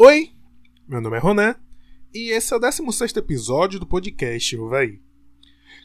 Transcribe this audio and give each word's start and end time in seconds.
Oi, 0.00 0.30
meu 0.86 1.00
nome 1.00 1.16
é 1.16 1.18
Roné 1.18 1.56
e 2.14 2.30
esse 2.30 2.54
é 2.54 2.56
o 2.56 2.60
16 2.60 3.16
episódio 3.16 3.80
do 3.80 3.86
podcast, 3.86 4.56
véi. 4.68 5.00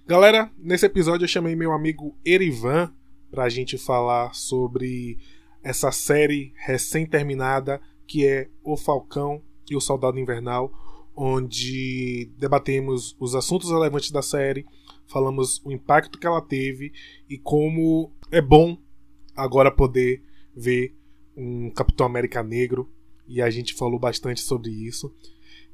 Galera, 0.06 0.52
nesse 0.56 0.86
episódio 0.86 1.24
eu 1.24 1.28
chamei 1.28 1.56
meu 1.56 1.72
amigo 1.72 2.16
Erivan 2.24 2.94
pra 3.32 3.50
gente 3.50 3.76
falar 3.76 4.32
sobre 4.36 5.18
essa 5.64 5.92
série 5.92 6.54
recém-terminada 6.58 7.82
que 8.06 8.24
é 8.24 8.52
O 8.64 8.78
Falcão 8.78 9.42
e 9.68 9.76
o 9.76 9.82
Soldado 9.82 10.20
Invernal, 10.20 10.72
onde 11.16 12.30
debatemos 12.38 13.16
os 13.20 13.34
assuntos 13.34 13.72
relevantes 13.72 14.12
da 14.12 14.22
série, 14.22 14.64
falamos 15.08 15.60
o 15.66 15.72
impacto 15.72 16.20
que 16.20 16.28
ela 16.28 16.40
teve 16.40 16.94
e 17.28 17.36
como 17.36 18.12
é 18.30 18.40
bom 18.40 18.78
agora 19.36 19.72
poder 19.72 20.22
ver 20.56 20.96
um 21.36 21.72
Capitão 21.72 22.06
América 22.06 22.44
negro 22.44 22.88
e 23.34 23.42
a 23.42 23.50
gente 23.50 23.74
falou 23.74 23.98
bastante 23.98 24.42
sobre 24.42 24.70
isso. 24.70 25.12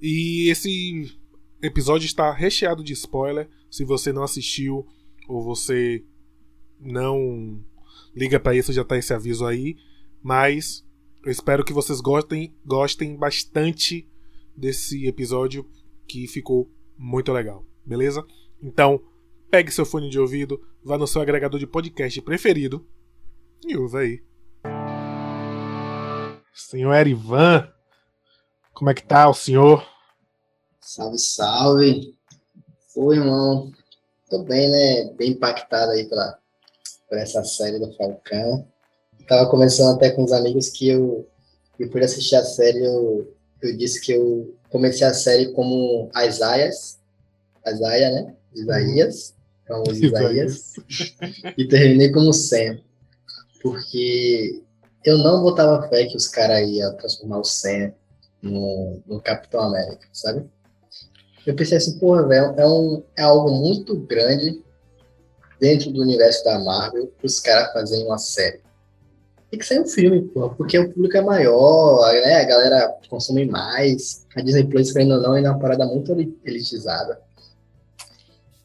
E 0.02 0.50
esse 0.50 1.12
episódio 1.62 2.06
está 2.06 2.32
recheado 2.32 2.82
de 2.82 2.94
spoiler. 2.94 3.50
Se 3.70 3.84
você 3.84 4.14
não 4.14 4.24
assistiu 4.24 4.88
ou 5.28 5.44
você 5.44 6.02
não 6.80 7.62
liga 8.16 8.40
para 8.40 8.56
isso, 8.56 8.72
já 8.72 8.86
tá 8.86 8.98
esse 8.98 9.14
aviso 9.14 9.46
aí. 9.46 9.76
Mas 10.24 10.86
eu 11.26 11.30
espero 11.30 11.66
que 11.66 11.74
vocês 11.74 12.00
gostem, 12.00 12.56
gostem 12.66 13.18
bastante 13.18 14.08
desse 14.56 15.06
episódio 15.06 15.70
que 16.08 16.28
ficou 16.28 16.72
muito 16.98 17.34
legal, 17.34 17.66
beleza? 17.86 18.26
Então, 18.64 19.04
pegue 19.52 19.70
seu 19.70 19.86
fone 19.86 20.10
de 20.10 20.18
ouvido, 20.18 20.62
vá 20.82 20.98
no 20.98 21.06
seu 21.06 21.22
agregador 21.22 21.60
de 21.60 21.68
podcast 21.68 22.22
preferido 22.22 22.88
e 23.68 23.76
ouve 23.76 23.98
aí. 23.98 24.29
Senhor 26.54 26.94
Erivan, 26.94 27.72
como 28.74 28.90
é 28.90 28.94
que 28.94 29.04
tá 29.04 29.30
o 29.30 29.34
senhor? 29.34 29.86
Salve, 30.80 31.20
salve. 31.20 32.18
Oi, 32.96 33.18
irmão. 33.18 33.72
Tô 34.30 34.44
bem, 34.44 34.70
né? 34.70 35.14
Bem 35.18 35.32
impactado 35.32 35.92
aí 35.92 36.08
pela, 36.08 36.40
por 37.08 37.18
essa 37.18 37.44
série 37.44 37.80
do 37.80 37.94
Falcão. 37.96 38.68
Tava 39.28 39.50
conversando 39.50 39.96
até 39.96 40.12
com 40.12 40.24
os 40.24 40.32
amigos 40.32 40.70
que 40.70 40.88
eu, 40.88 41.28
depois 41.78 42.06
de 42.06 42.12
assistir 42.12 42.36
a 42.36 42.44
série, 42.44 42.84
eu, 42.84 43.36
eu 43.62 43.78
disse 43.78 44.02
que 44.02 44.14
eu 44.14 44.56
comecei 44.70 45.06
a 45.06 45.14
série 45.14 45.52
como 45.52 46.10
Isaias, 46.16 47.00
Isaia, 47.68 48.12
né? 48.12 48.36
Isaías, 48.56 49.36
famoso 49.68 50.04
Isaías, 50.04 50.74
e 51.58 51.68
terminei 51.68 52.12
como 52.12 52.34
Sam, 52.34 52.80
porque 53.62 54.64
eu 55.04 55.18
não 55.18 55.42
botava 55.42 55.88
fé 55.88 56.06
que 56.06 56.18
os 56.18 56.28
caras 56.28 56.68
iam 56.68 56.96
transformar 56.96 57.40
o 57.40 57.44
Sam 57.44 57.92
no, 58.42 59.02
no 59.06 59.22
Capitão 59.22 59.62
América, 59.62 60.08
sabe? 60.12 60.46
Eu 61.46 61.56
pensei 61.56 61.78
assim, 61.78 61.98
porra, 61.98 62.28
velho, 62.28 62.54
é, 62.58 62.68
um, 62.68 63.04
é 63.16 63.22
algo 63.24 63.52
muito 63.52 63.96
grande 63.96 64.62
dentro 65.60 65.92
do 65.92 66.02
universo 66.02 66.44
da 66.44 66.60
Marvel 66.60 67.12
os 67.24 67.40
caras 67.40 67.74
fazerem 67.74 68.06
uma 68.06 68.18
série. 68.18 68.62
Tem 69.50 69.60
que 69.60 69.66
sair 69.66 69.80
um 69.80 69.88
filme, 69.88 70.22
porra, 70.22 70.54
porque 70.54 70.78
o 70.78 70.94
público 70.94 71.18
é 71.18 71.22
maior, 71.22 72.14
né? 72.14 72.42
A 72.42 72.46
galera 72.46 72.96
consome 73.10 73.46
mais. 73.46 74.28
A 74.36 74.42
Disney 74.42 74.66
Plus, 74.66 74.96
ou 74.96 75.06
não, 75.06 75.36
é 75.36 75.42
uma 75.42 75.58
parada 75.58 75.88
muito 75.88 76.12
elitizada. 76.46 77.20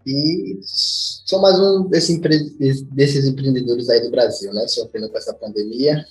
E 0.06 0.60
sou 0.62 1.40
mais 1.40 1.58
um 1.58 1.88
desse 1.88 2.12
empre 2.12 2.50
desses 2.92 3.24
empreendedores 3.24 3.88
aí 3.88 4.02
do 4.02 4.10
Brasil, 4.10 4.52
né? 4.52 4.68
Sofrendo 4.68 5.08
com 5.08 5.16
essa 5.16 5.32
pandemia, 5.32 6.04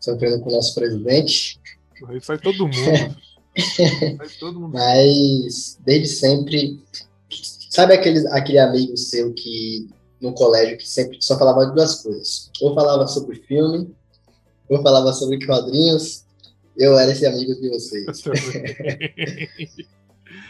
sofrendo 0.00 0.40
com 0.40 0.50
o 0.50 0.52
nosso 0.52 0.74
presidente. 0.74 1.60
Aí 2.08 2.20
sai 3.58 4.28
todo 4.38 4.60
mundo. 4.60 4.72
Mas 4.72 5.78
desde 5.84 6.08
sempre, 6.08 6.80
sabe 7.70 7.94
aquele, 7.94 8.26
aquele 8.28 8.58
amigo 8.58 8.96
seu 8.96 9.32
que 9.32 9.88
no 10.20 10.32
colégio 10.32 10.78
que 10.78 10.88
sempre 10.88 11.18
só 11.20 11.38
falava 11.38 11.66
de 11.66 11.74
duas 11.74 12.02
coisas? 12.02 12.50
Ou 12.60 12.74
falava 12.74 13.06
sobre 13.08 13.36
filme, 13.40 13.94
ou 14.68 14.82
falava 14.82 15.12
sobre 15.12 15.44
quadrinhos. 15.44 16.24
Eu 16.76 16.98
era 16.98 17.12
esse 17.12 17.26
amigo 17.26 17.54
de 17.54 17.68
vocês. 17.68 18.22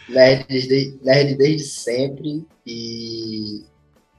nerd, 0.09 0.47
desde, 0.49 0.99
nerd 1.03 1.35
desde 1.35 1.67
sempre 1.67 2.47
e 2.67 3.65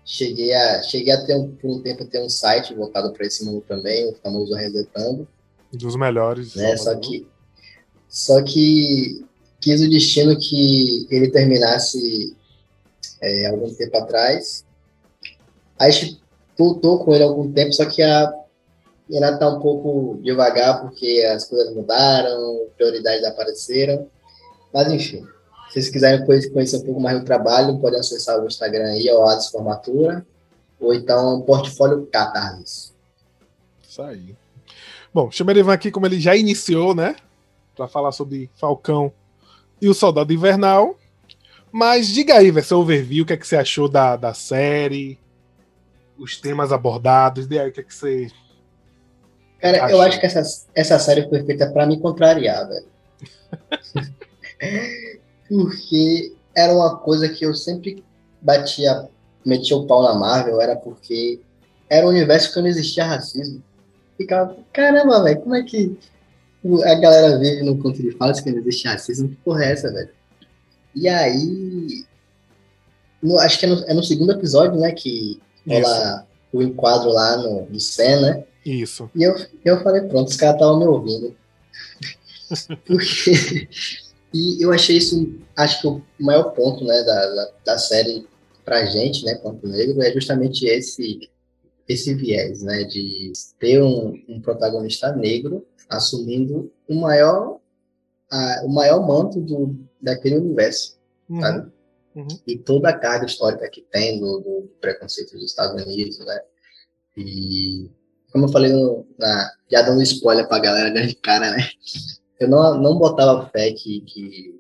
cheguei 0.06 0.54
a 0.54 0.84
cheguei 0.84 1.14
a 1.14 1.26
ter 1.26 1.36
um, 1.36 1.56
por 1.56 1.70
um 1.70 1.82
tempo 1.82 2.04
a 2.04 2.06
ter 2.06 2.22
um 2.22 2.30
site 2.30 2.74
voltado 2.74 3.14
para 3.14 3.26
esse 3.26 3.46
mundo 3.46 3.64
também, 3.68 4.10
o 4.10 4.16
famoso 4.16 4.54
Resetando. 4.54 5.28
Dos 5.72 5.96
melhores. 5.96 6.56
Né? 6.56 6.76
Só 6.78 6.96
que 6.96 7.26
só 8.14 8.44
que 8.44 9.26
quis 9.60 9.82
o 9.82 9.90
destino 9.90 10.38
que 10.38 11.08
ele 11.10 11.32
terminasse 11.32 12.38
é, 13.20 13.48
algum 13.48 13.74
tempo 13.74 13.98
atrás. 13.98 14.64
A 15.80 15.90
gente 15.90 16.22
voltou 16.56 17.04
com 17.04 17.16
ele 17.16 17.24
algum 17.24 17.52
tempo, 17.52 17.74
só 17.74 17.86
que 17.86 18.04
a 18.04 18.32
ainda 19.12 19.32
está 19.32 19.50
um 19.50 19.60
pouco 19.60 20.20
devagar 20.22 20.82
porque 20.82 21.28
as 21.34 21.46
coisas 21.46 21.74
mudaram, 21.76 22.68
prioridades 22.78 23.24
apareceram. 23.26 24.08
Mas 24.72 24.92
enfim, 24.92 25.26
se 25.68 25.74
vocês 25.74 25.90
quiserem 25.90 26.24
conhecer 26.24 26.78
um 26.78 26.86
pouco 26.86 27.02
mais 27.02 27.20
do 27.20 27.26
trabalho, 27.26 27.80
podem 27.80 28.00
acessar 28.00 28.40
o 28.40 28.46
Instagram 28.46 28.92
aí, 28.92 29.10
o 29.12 29.24
Atos 29.24 29.48
Formatura, 29.48 30.24
ou 30.80 30.94
então 30.94 31.42
Portfólio 31.42 32.08
Catarse. 32.12 32.92
Isso 33.90 34.02
aí. 34.04 34.36
Bom, 35.12 35.32
chamei 35.32 35.58
ele 35.58 35.72
aqui 35.72 35.90
como 35.90 36.06
ele 36.06 36.20
já 36.20 36.36
iniciou, 36.36 36.94
né? 36.94 37.16
Para 37.76 37.88
falar 37.88 38.12
sobre 38.12 38.50
Falcão 38.56 39.12
e 39.82 39.88
o 39.90 39.94
Soldado 39.94 40.34
Invernal. 40.34 40.98
Mas 41.72 42.08
diga 42.08 42.36
aí, 42.36 42.52
versão 42.52 42.82
overview, 42.82 43.24
o 43.24 43.28
que, 43.28 43.34
é 43.34 43.38
que 43.38 43.48
você 43.48 43.56
achou 43.56 43.90
da, 43.90 44.16
da 44.16 44.34
série, 44.34 45.20
os 46.18 46.40
temas 46.40 46.72
abordados, 46.72 47.48
dê 47.48 47.60
aí 47.60 47.70
o 47.70 47.74
que, 47.74 47.80
é 47.80 47.84
que 47.84 47.94
você. 47.94 48.32
Cara, 49.60 49.86
achou? 49.86 49.98
eu 49.98 50.02
acho 50.04 50.20
que 50.20 50.26
essa, 50.26 50.68
essa 50.76 51.00
série 51.00 51.28
foi 51.28 51.44
feita 51.44 51.70
para 51.72 51.88
me 51.88 52.00
contrariar, 52.00 52.68
velho. 52.68 52.86
porque 55.50 56.34
era 56.56 56.74
uma 56.74 56.98
coisa 56.98 57.28
que 57.30 57.46
eu 57.46 57.54
sempre 57.54 58.04
batia, 58.42 59.10
metia 59.46 59.76
o 59.76 59.88
pau 59.88 60.04
na 60.04 60.14
Marvel, 60.14 60.62
era 60.62 60.76
porque 60.76 61.40
era 61.90 62.06
um 62.06 62.10
universo 62.10 62.54
que 62.54 62.60
não 62.60 62.68
existia 62.68 63.06
racismo. 63.06 63.64
Ficava, 64.18 64.56
caramba, 64.72 65.24
velho, 65.24 65.42
como 65.42 65.56
é 65.56 65.64
que 65.64 65.98
a 66.84 66.96
galera 66.96 67.38
vive 67.38 67.64
no 67.64 67.78
conto 67.78 68.02
de 68.02 68.12
falas 68.12 68.40
que 68.40 68.50
não 68.50 68.60
existe 68.60 68.88
racismo, 68.88 69.30
que 69.30 69.36
porra 69.38 69.66
é 69.66 69.72
essa, 69.72 69.92
velho? 69.92 70.10
E 70.96 71.08
aí. 71.10 72.06
No, 73.22 73.38
acho 73.40 73.60
que 73.60 73.66
é 73.66 73.70
no, 73.70 73.84
é 73.86 73.94
no, 73.94 74.04
segundo 74.04 74.32
episódio, 74.32 74.80
né? 74.80 74.92
Que 74.92 75.42
rola 75.68 76.28
o 76.52 76.62
enquadro 76.62 77.10
lá 77.12 77.38
no, 77.38 77.66
no 77.66 77.80
Sen, 77.80 78.22
né? 78.22 78.44
Isso. 78.66 79.10
E 79.14 79.24
eu, 79.24 79.36
eu 79.66 79.82
falei, 79.82 80.02
pronto, 80.04 80.30
os 80.30 80.38
caras 80.38 80.56
estavam 80.56 80.80
me 80.80 80.86
ouvindo. 80.86 81.36
Porque. 82.86 83.68
E 84.34 84.64
eu 84.64 84.72
achei 84.72 84.98
isso, 84.98 85.32
acho 85.56 85.80
que 85.80 85.88
o 85.88 86.02
maior 86.20 86.52
ponto, 86.54 86.84
né, 86.84 87.04
da, 87.04 87.28
da, 87.28 87.50
da 87.66 87.78
série 87.78 88.26
pra 88.66 88.86
gente, 88.86 89.24
né, 89.26 89.36
Ponto 89.36 89.68
Negro, 89.68 90.02
é 90.02 90.12
justamente 90.12 90.66
esse 90.66 91.30
esse 91.88 92.14
viés, 92.14 92.62
né, 92.62 92.84
de 92.84 93.32
ter 93.60 93.82
um, 93.82 94.14
um 94.28 94.42
protagonista 94.42 95.14
negro 95.16 95.66
assumindo 95.90 96.72
o 96.88 96.96
maior, 96.96 97.60
a, 98.32 98.62
o 98.64 98.70
maior 98.70 99.06
manto 99.06 99.40
do, 99.42 99.76
daquele 100.02 100.38
universo, 100.38 100.98
uhum. 101.30 101.42
sabe? 101.42 101.72
Uhum. 102.16 102.28
E 102.48 102.58
toda 102.58 102.90
a 102.90 102.98
carga 102.98 103.26
histórica 103.26 103.70
que 103.70 103.82
tem 103.82 104.20
do, 104.20 104.40
do, 104.40 104.72
preconceito 104.80 105.34
dos 105.34 105.46
Estados 105.46 105.82
Unidos, 105.84 106.20
né? 106.20 106.42
E 107.18 107.90
como 108.32 108.46
eu 108.46 108.50
falei 108.50 108.72
no, 108.72 109.06
na, 109.18 109.52
já 109.70 109.82
dando 109.82 110.02
spoiler 110.04 110.48
pra 110.48 110.60
galera 110.60 110.90
de 111.06 111.16
cara, 111.16 111.52
né? 111.52 111.70
Eu 112.40 112.48
não, 112.48 112.82
não 112.82 112.98
botava 112.98 113.50
fé 113.50 113.72
que, 113.72 114.02
que 114.02 114.60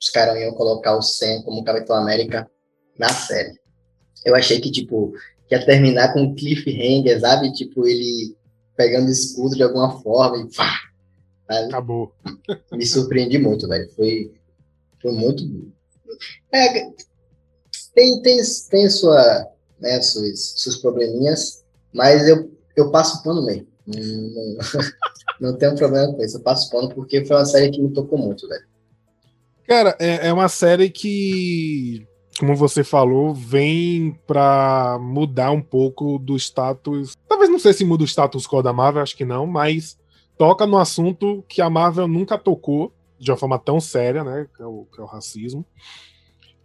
os 0.00 0.10
caras 0.10 0.38
iam 0.38 0.52
colocar 0.54 0.96
o 0.96 1.02
Sam 1.02 1.42
como 1.42 1.64
Capitão 1.64 1.96
América 1.96 2.50
na 2.98 3.08
série. 3.08 3.58
Eu 4.24 4.34
achei 4.34 4.60
que, 4.60 4.70
tipo, 4.70 5.12
ia 5.50 5.64
terminar 5.64 6.12
com 6.12 6.22
um 6.22 6.34
cliffhanger, 6.34 7.20
sabe? 7.20 7.52
Tipo, 7.52 7.86
ele 7.86 8.36
pegando 8.76 9.10
escudo 9.10 9.54
de 9.54 9.62
alguma 9.62 10.00
forma 10.00 10.38
e 10.38 10.54
pá! 10.54 10.72
Sabe? 11.46 11.66
Acabou. 11.66 12.12
Me 12.72 12.86
surpreendi 12.86 13.38
muito, 13.38 13.68
velho. 13.68 13.88
Foi, 13.94 14.32
foi 15.00 15.12
muito. 15.12 15.42
É, 16.52 16.90
tem, 17.94 18.20
tem, 18.22 18.40
tem 18.70 18.90
sua, 18.90 19.46
né, 19.80 20.00
suas, 20.00 20.54
seus 20.56 20.76
probleminhas, 20.78 21.64
mas 21.92 22.26
eu, 22.28 22.50
eu 22.76 22.90
passo 22.90 23.22
pano 23.22 23.44
mesmo. 23.44 23.66
Não, 23.86 24.00
não, 24.00 24.58
não 25.52 25.58
tenho 25.58 25.76
problema 25.76 26.12
com 26.12 26.22
isso. 26.22 26.38
Eu 26.38 26.42
passo 26.42 26.70
pano 26.70 26.88
porque 26.94 27.24
foi 27.24 27.36
uma 27.36 27.44
série 27.44 27.70
que 27.70 27.80
me 27.80 27.92
tocou 27.92 28.18
muito, 28.18 28.48
velho. 28.48 28.64
Cara, 29.66 29.96
é, 29.98 30.28
é 30.28 30.32
uma 30.32 30.48
série 30.48 30.90
que, 30.90 32.06
como 32.38 32.56
você 32.56 32.82
falou, 32.82 33.32
vem 33.32 34.18
pra 34.26 34.98
mudar 35.00 35.52
um 35.52 35.60
pouco 35.60 36.18
do 36.18 36.36
status. 36.36 37.16
Talvez 37.28 37.48
não 37.48 37.58
sei 37.58 37.72
se 37.72 37.84
muda 37.84 38.02
o 38.02 38.06
status 38.06 38.46
quo 38.46 38.62
da 38.62 38.72
Marvel, 38.72 39.02
acho 39.02 39.16
que 39.16 39.24
não, 39.24 39.46
mas 39.46 39.98
toca 40.36 40.66
no 40.66 40.78
assunto 40.78 41.44
que 41.48 41.62
a 41.62 41.70
Marvel 41.70 42.08
nunca 42.08 42.36
tocou 42.36 42.92
de 43.18 43.30
uma 43.30 43.36
forma 43.36 43.58
tão 43.58 43.80
séria, 43.80 44.24
né? 44.24 44.48
Que 44.56 44.62
é 44.62 44.66
o, 44.66 44.86
que 44.92 45.00
é 45.00 45.04
o 45.04 45.06
racismo. 45.06 45.64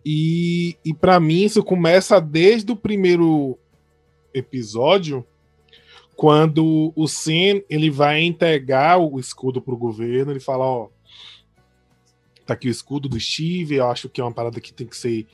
E, 0.04 0.76
e 0.84 0.94
para 0.94 1.20
mim 1.20 1.44
isso 1.44 1.64
começa 1.64 2.20
desde 2.20 2.72
o 2.72 2.76
primeiro 2.76 3.58
episódio, 4.34 5.26
quando 6.16 6.92
o 6.96 7.08
Sam 7.08 7.62
ele 7.70 7.90
vai 7.90 8.22
entregar 8.22 8.98
o 8.98 9.20
escudo 9.20 9.62
pro 9.62 9.78
governo, 9.78 10.32
ele 10.32 10.40
fala, 10.40 10.66
ó, 10.66 10.90
tá 12.46 12.56
aqui 12.56 12.68
o 12.68 12.72
escudo 12.72 13.08
do 13.08 13.20
Steve, 13.20 13.76
eu 13.76 13.88
acho 13.88 14.10
que 14.10 14.20
é 14.20 14.24
uma 14.24 14.34
parada 14.34 14.60
que 14.60 14.74
tem 14.74 14.88
que 14.88 14.98
ser 14.98 15.28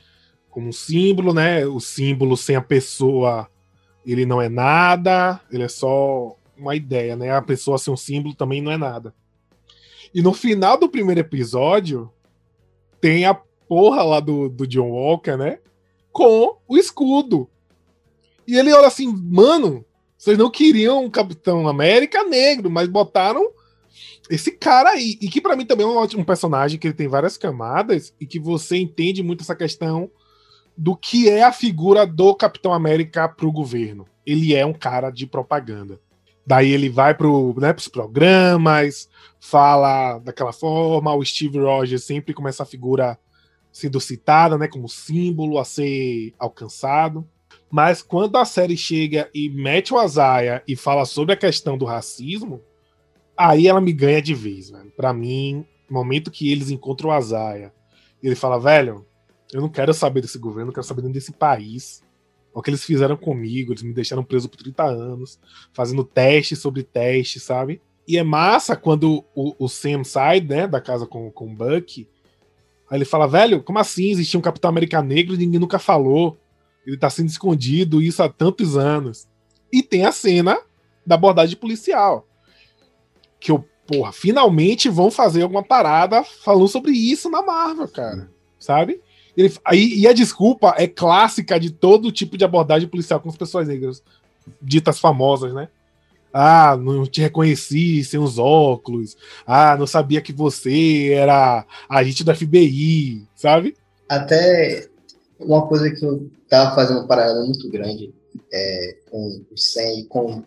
como 0.56 0.70
um 0.70 0.72
símbolo, 0.72 1.34
né? 1.34 1.66
O 1.66 1.82
símbolo 1.82 2.38
sem 2.38 2.56
a 2.56 2.62
pessoa, 2.62 3.46
ele 4.06 4.26
não 4.26 4.42
é 4.42 4.48
nada, 4.48 5.42
ele 5.52 5.64
é 5.64 5.68
só 5.68 6.34
uma 6.58 6.78
ideia, 6.78 7.14
né? 7.18 7.30
A 7.30 7.42
pessoa 7.42 7.78
ser 7.78 7.92
um 7.92 7.98
símbolo 7.98 8.34
também 8.34 8.62
não 8.62 8.72
é 8.72 8.78
nada. 8.78 9.14
E 10.14 10.22
no 10.22 10.32
final 10.32 10.80
do 10.80 10.88
primeiro 10.88 11.20
episódio, 11.20 12.10
tem 13.02 13.26
a 13.26 13.34
porra 13.34 14.02
lá 14.02 14.22
do, 14.22 14.48
do 14.48 14.66
John 14.66 14.92
Walker, 14.92 15.36
né? 15.36 15.60
Com 16.10 16.58
o 16.66 16.78
escudo. 16.78 17.50
E 18.48 18.58
ele 18.58 18.72
olha 18.72 18.88
assim, 18.88 19.14
mano, 19.14 19.84
vocês 20.18 20.38
não 20.38 20.50
queriam 20.50 21.04
um 21.04 21.10
Capitão 21.10 21.68
América 21.68 22.24
negro, 22.24 22.72
mas 22.72 22.88
botaram 22.88 23.52
esse 24.30 24.52
cara 24.52 24.92
aí. 24.92 25.18
E 25.22 25.28
que 25.28 25.42
para 25.42 25.58
mim 25.58 25.66
também 25.66 25.86
é 25.86 25.90
um, 25.90 26.02
um 26.02 26.24
personagem 26.24 26.80
que 26.80 26.88
ele 26.88 26.94
tem 26.94 27.10
várias 27.10 27.38
camadas 27.38 28.14
e 28.22 28.26
que 28.26 28.40
você 28.40 28.78
entende 28.78 29.22
muito 29.22 29.42
essa 29.42 29.54
questão 29.54 30.10
do 30.78 30.96
que 30.96 31.30
é 31.30 31.44
a 31.44 31.52
figura 31.52 32.06
do 32.06 32.36
Capitão 32.36 32.74
América 32.74 33.28
pro 33.30 33.52
governo. 33.52 34.06
Ele 34.26 34.56
é 34.56 34.66
um 34.66 34.74
cara 34.74 35.10
de 35.10 35.26
propaganda. 35.26 36.00
Daí 36.46 36.72
ele 36.72 36.90
vai 36.90 37.16
pro, 37.16 37.56
né, 37.58 37.74
pros 37.74 37.88
programas, 37.88 39.10
fala 39.40 40.20
daquela 40.20 40.54
forma, 40.54 41.14
o 41.14 41.26
Steve 41.26 41.60
Rogers 41.60 42.04
sempre 42.04 42.34
como 42.34 42.48
essa 42.48 42.66
figura 42.66 43.18
sendo 43.72 44.00
citada, 44.00 44.58
né, 44.58 44.68
como 44.68 44.88
símbolo 44.88 45.58
a 45.58 45.66
ser 45.66 46.34
alcançado. 46.38 47.28
Mas 47.70 48.02
quando 48.02 48.38
a 48.38 48.46
série 48.46 48.78
chega 48.78 49.30
e 49.34 49.50
mete 49.50 49.94
o 49.94 49.98
Azaia 49.98 50.62
e 50.68 50.76
fala 50.76 51.04
sobre 51.04 51.34
a 51.34 51.38
questão 51.38 51.78
do 51.78 51.86
racismo, 51.86 52.62
aí 53.36 53.68
ela 53.68 53.82
me 53.82 53.92
ganha 53.92 54.22
de 54.22 54.34
vez, 54.34 54.70
velho. 54.70 54.92
Pra 54.96 55.12
mim, 55.12 55.66
no 55.90 55.96
momento 55.96 56.32
que 56.32 56.52
eles 56.52 56.70
encontram 56.70 57.10
o 57.10 57.14
Azaia, 57.14 57.74
ele 58.22 58.36
fala, 58.36 58.60
velho, 58.60 59.06
eu 59.56 59.62
não 59.62 59.70
quero 59.70 59.94
saber 59.94 60.22
desse 60.22 60.38
governo, 60.38 60.70
eu 60.70 60.74
quero 60.74 60.86
saber 60.86 61.02
desse 61.10 61.32
país. 61.32 62.04
O 62.54 62.62
que 62.62 62.70
eles 62.70 62.84
fizeram 62.84 63.18
comigo, 63.18 63.74
eles 63.74 63.84
me 63.84 63.94
deixaram 63.94 64.24
preso 64.24 64.48
por 64.48 64.58
30 64.58 64.84
anos, 64.84 65.40
fazendo 65.74 66.04
teste 66.04 66.56
sobre 66.56 66.84
teste, 66.84 67.40
sabe? 67.40 67.82
E 68.08 68.18
é 68.18 68.24
massa 68.24 68.76
quando 68.76 69.26
o, 69.36 69.56
o 69.58 69.68
Sam 69.68 70.04
sai, 70.04 70.40
né, 70.40 70.68
da 70.68 70.80
casa 70.80 71.06
com, 71.06 71.30
com 71.32 71.52
o 71.52 71.56
Buck, 71.56 72.08
Aí 72.90 72.98
ele 72.98 73.06
fala, 73.06 73.28
velho, 73.28 73.64
como 73.64 73.80
assim? 73.80 74.12
Existia 74.12 74.40
um 74.40 74.44
Capitão 74.44 74.70
América 74.70 75.02
negro 75.02 75.34
e 75.34 75.38
ninguém 75.38 75.60
nunca 75.60 75.80
falou. 75.80 76.38
Ele 76.86 76.98
tá 76.98 77.10
sendo 77.10 77.30
escondido, 77.30 78.02
isso 78.02 78.22
há 78.22 78.30
tantos 78.30 78.78
anos. 78.78 79.28
E 79.72 79.82
tem 79.82 80.06
a 80.06 80.12
cena 80.12 80.60
da 81.06 81.16
abordagem 81.16 81.58
policial. 81.58 82.28
Que 83.40 83.52
eu, 83.52 83.66
porra, 83.88 84.12
finalmente 84.12 84.88
vão 84.88 85.10
fazer 85.10 85.42
alguma 85.42 85.64
parada 85.64 86.24
falando 86.24 86.68
sobre 86.68 86.92
isso 86.92 87.30
na 87.30 87.42
Marvel, 87.42 87.88
cara. 87.88 88.30
Sabe? 88.60 89.02
Ele, 89.38 89.54
aí, 89.66 90.00
e 90.00 90.08
a 90.08 90.14
desculpa 90.14 90.74
é 90.78 90.88
clássica 90.88 91.60
de 91.60 91.70
todo 91.70 92.12
tipo 92.12 92.38
de 92.38 92.46
abordagem 92.46 92.88
policial 92.88 93.20
com 93.20 93.30
as 93.30 93.38
pessoas 93.38 93.68
negras, 93.68 94.02
ditas 94.62 95.00
famosas, 95.00 95.54
né? 95.54 95.68
Ah, 96.32 96.76
não 96.76 97.06
te 97.06 97.22
reconheci 97.22 98.04
sem 98.04 98.20
os 98.20 98.38
óculos. 98.38 99.16
Ah, 99.48 99.78
não 99.78 99.88
sabia 99.88 100.22
que 100.22 100.34
você 100.34 101.14
era 101.14 101.66
agente 101.88 102.24
do 102.26 102.36
FBI, 102.36 103.26
sabe? 103.36 103.76
Até 104.10 104.90
uma 105.40 105.66
coisa 105.66 105.90
que 105.90 106.06
eu 106.06 106.30
tava 106.50 106.76
fazendo 106.76 107.02
um 107.02 107.08
paralelo 107.08 107.46
muito 107.46 107.70
grande 107.70 108.14
é, 108.52 108.98
com 109.10 109.42
o 109.50 109.58
Sam 109.58 109.94
e 110.00 110.04
com 110.06 110.44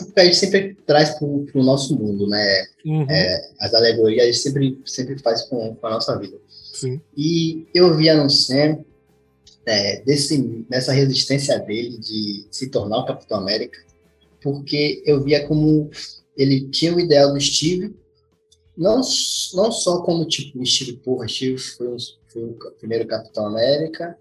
o 0.00 0.12
que 0.12 0.20
a 0.20 0.24
gente 0.24 0.36
sempre 0.36 0.76
traz 0.86 1.10
para 1.10 1.26
o 1.26 1.62
nosso 1.62 1.96
mundo, 1.96 2.28
né? 2.28 2.64
Uhum. 2.84 3.06
É, 3.08 3.50
as 3.60 3.74
alegorias 3.74 4.22
a 4.22 4.26
gente 4.26 4.38
sempre, 4.38 4.82
sempre 4.84 5.18
faz 5.18 5.42
com, 5.42 5.74
com 5.74 5.86
a 5.86 5.90
nossa 5.90 6.18
vida. 6.18 6.36
Sim. 6.86 7.00
E 7.16 7.66
eu 7.74 7.96
via 7.96 8.28
Sam 8.28 8.84
é, 9.66 10.00
desse, 10.02 10.38
dessa 10.68 10.92
resistência 10.92 11.58
dele 11.58 11.98
de 11.98 12.46
se 12.50 12.68
tornar 12.68 12.98
o 12.98 13.06
Capitão 13.06 13.38
América 13.38 13.84
porque 14.44 15.02
eu 15.06 15.24
via 15.24 15.48
como 15.48 15.90
ele 16.36 16.68
tinha 16.68 16.94
o 16.94 17.00
ideal 17.00 17.32
do 17.32 17.40
Steve, 17.40 17.96
não, 18.76 18.96
não 19.54 19.72
só 19.72 20.02
como 20.02 20.26
tipo 20.26 20.64
Steve, 20.66 20.98
porra, 20.98 21.26
Steve 21.26 21.56
foi, 21.56 21.96
foi 22.28 22.44
o 22.44 22.54
primeiro 22.78 23.06
Capitão 23.06 23.46
América, 23.46 24.18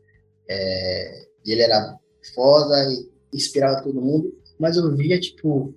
é, 0.48 1.27
ele 1.45 1.62
era 1.62 2.00
foda 2.33 2.89
e 2.89 3.10
inspirava 3.33 3.83
todo 3.83 4.01
mundo, 4.01 4.33
mas 4.57 4.77
eu 4.77 4.95
via 4.95 5.19
tipo 5.19 5.74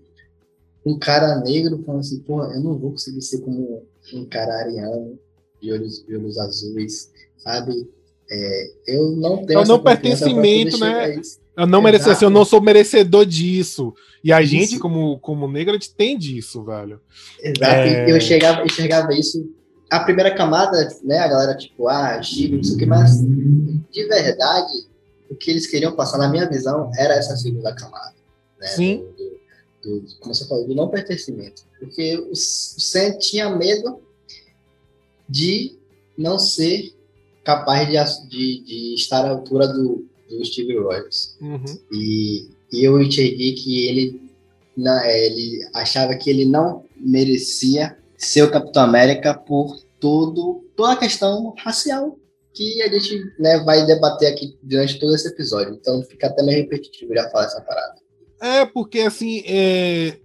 um 0.85 0.97
cara 0.97 1.41
negro 1.41 1.83
falando 1.85 2.01
assim, 2.01 2.21
porra, 2.21 2.55
eu 2.55 2.61
não 2.61 2.79
vou 2.79 2.93
conseguir 2.93 3.23
ser 3.23 3.41
como 3.41 3.85
um 4.15 4.25
cara 4.27 4.61
ariano, 4.61 5.19
de 5.61 5.73
olhos, 5.73 6.05
de 6.05 6.17
olhos 6.17 6.39
azuis, 6.39 7.11
sabe? 7.39 7.89
É, 8.31 8.71
eu 8.89 9.13
não 9.13 9.45
tenho. 9.45 9.61
É 9.61 9.63
o 9.63 9.67
não 9.67 9.83
pertencimento, 9.83 10.79
né? 10.79 11.21
Eu 11.57 11.67
não 11.67 11.81
mereço, 11.81 12.11
assim, 12.11 12.25
eu 12.25 12.31
não 12.31 12.45
sou 12.45 12.61
merecedor 12.61 13.25
disso. 13.25 13.95
E 14.23 14.33
a 14.33 14.43
isso. 14.43 14.51
gente, 14.51 14.79
como, 14.79 15.19
como 15.21 15.51
negro, 15.51 15.71
a 15.71 15.79
gente 15.79 15.95
tem 15.95 16.19
disso, 16.19 16.63
velho. 16.65 17.01
Exato. 17.41 17.65
É... 17.65 18.11
Eu 18.11 18.21
chegava, 18.21 18.65
enxergava 18.65 19.15
isso. 19.15 19.49
A 19.91 20.01
primeira 20.01 20.35
camada, 20.35 20.77
né? 21.03 21.19
A 21.19 21.29
galera, 21.29 21.57
tipo, 21.57 21.89
ah, 21.89 22.21
Chico, 22.21 22.57
não 22.57 22.63
sei 22.63 22.75
o 22.75 22.79
que, 22.79 22.87
mas 22.87 23.23
de 23.23 24.05
verdade, 24.09 24.73
o 25.31 25.35
que 25.35 25.51
eles 25.51 25.67
queriam 25.67 25.93
passar, 25.95 26.19
na 26.19 26.29
minha 26.29 26.49
visão, 26.49 26.91
era 26.99 27.15
essa 27.15 27.37
segunda 27.37 27.75
camada. 27.75 28.15
Né? 28.61 28.67
Sim. 28.67 29.07
Do, 29.83 30.01
do, 30.01 30.07
como 30.21 30.35
você 30.35 30.47
falou, 30.47 30.67
do 30.67 30.75
não 30.75 30.89
pertencimento. 30.89 31.63
Porque 31.79 32.17
o, 32.19 32.33
o 32.33 32.37
Sam 32.37 33.17
tinha 33.19 33.49
medo 33.49 34.01
de 35.29 35.77
não 36.17 36.39
ser 36.39 36.95
capaz 37.45 37.89
de, 37.89 38.29
de, 38.29 38.65
de 38.65 38.95
estar 38.95 39.25
à 39.25 39.31
altura 39.31 39.69
do, 39.69 40.07
do 40.29 40.45
Steve 40.45 40.77
Rogers. 40.79 41.37
Uhum. 41.41 41.65
E, 41.93 42.49
e, 42.73 42.85
eu 42.85 43.01
enxerguei 43.01 43.55
que 43.55 43.87
ele, 43.87 44.21
é, 45.05 45.27
ele 45.27 45.69
achava 45.73 46.17
que 46.17 46.29
ele 46.29 46.45
não 46.45 46.85
merecia 46.97 47.97
ser 48.17 48.43
o 48.43 48.51
Capitão 48.51 48.83
América 48.83 49.35
por 49.35 49.81
todo, 50.01 50.65
toda 50.77 50.93
a 50.93 50.97
questão 50.97 51.55
racial 51.59 52.19
que 52.53 52.83
a 52.83 52.89
gente 52.89 53.33
né, 53.39 53.59
vai 53.61 53.85
debater 53.85 54.33
aqui 54.33 54.57
durante 54.63 54.99
todo 54.99 55.15
esse 55.15 55.29
episódio. 55.29 55.75
Então 55.75 56.03
fica 56.03 56.27
até 56.27 56.43
meio 56.43 56.63
repetitivo 56.63 57.15
já 57.15 57.29
falar 57.29 57.45
essa 57.45 57.61
parada. 57.61 57.95
É, 58.41 58.65
porque 58.65 59.01
assim, 59.01 59.43
é... 59.47 60.19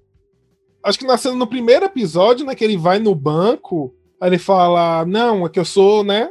acho 0.82 0.98
que 0.98 1.06
nascendo 1.06 1.36
no 1.36 1.46
primeiro 1.46 1.86
episódio, 1.86 2.46
né, 2.46 2.56
que 2.56 2.64
ele 2.64 2.78
vai 2.78 3.00
no 3.00 3.14
banco, 3.14 3.94
aí 4.22 4.30
ele 4.30 4.38
fala, 4.38 5.04
não, 5.06 5.46
é 5.46 5.50
que 5.50 5.60
eu 5.60 5.66
sou, 5.66 6.04
né, 6.04 6.30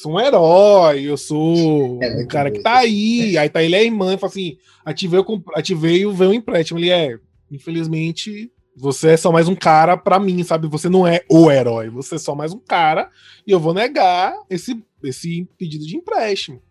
sou 0.00 0.12
um 0.12 0.20
herói, 0.20 1.02
eu 1.02 1.16
sou 1.16 2.02
é, 2.02 2.22
um 2.22 2.26
cara 2.26 2.50
que 2.50 2.60
tá 2.60 2.78
aí. 2.78 3.36
Aí 3.36 3.48
tá 3.50 3.62
ele 3.62 3.76
é 3.76 3.84
irmã, 3.84 4.14
e 4.14 4.18
fala 4.18 4.30
assim: 4.30 4.56
ativei, 4.84 5.20
ativei 5.54 6.06
o 6.06 6.12
veio 6.12 6.32
empréstimo. 6.32 6.78
Ele 6.78 6.90
é, 6.90 7.18
infelizmente, 7.50 8.50
você 8.74 9.10
é 9.10 9.16
só 9.16 9.30
mais 9.30 9.46
um 9.46 9.54
cara 9.54 9.96
para 9.96 10.18
mim, 10.18 10.42
sabe? 10.42 10.66
Você 10.68 10.88
não 10.88 11.06
é 11.06 11.20
o 11.28 11.50
herói, 11.50 11.90
você 11.90 12.14
é 12.14 12.18
só 12.18 12.34
mais 12.34 12.52
um 12.52 12.58
cara 12.58 13.10
e 13.46 13.52
eu 13.52 13.60
vou 13.60 13.74
negar 13.74 14.34
esse, 14.48 14.82
esse 15.04 15.46
pedido 15.58 15.86
de 15.86 15.96
empréstimo. 15.96 16.62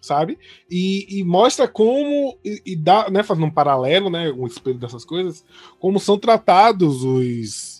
sabe? 0.00 0.38
E, 0.70 1.18
e 1.18 1.24
mostra 1.24 1.68
como, 1.68 2.38
e, 2.42 2.62
e, 2.64 2.76
dá, 2.76 3.10
né, 3.10 3.22
fazendo 3.22 3.46
um 3.46 3.50
paralelo, 3.50 4.08
né, 4.08 4.30
um 4.30 4.46
espelho 4.46 4.78
dessas 4.78 5.04
coisas, 5.04 5.44
como 5.78 6.00
são 6.00 6.18
tratados 6.18 7.02
os 7.04 7.77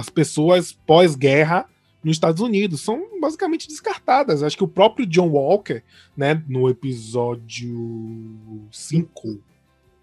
as 0.00 0.08
pessoas 0.08 0.72
pós-guerra 0.72 1.66
nos 2.02 2.16
Estados 2.16 2.40
Unidos. 2.40 2.80
São 2.80 3.20
basicamente 3.20 3.68
descartadas. 3.68 4.42
Acho 4.42 4.56
que 4.56 4.64
o 4.64 4.68
próprio 4.68 5.06
John 5.06 5.28
Walker, 5.28 5.82
né, 6.16 6.42
no 6.48 6.68
episódio 6.70 8.66
5, 8.72 9.38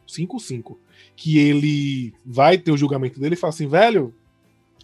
5 0.05 0.39
5, 0.39 0.79
que 1.15 1.39
ele 1.39 2.13
vai 2.23 2.59
ter 2.59 2.71
o 2.71 2.77
julgamento 2.77 3.19
dele 3.19 3.33
e 3.33 3.37
fala 3.37 3.51
assim, 3.51 3.67
velho, 3.67 4.13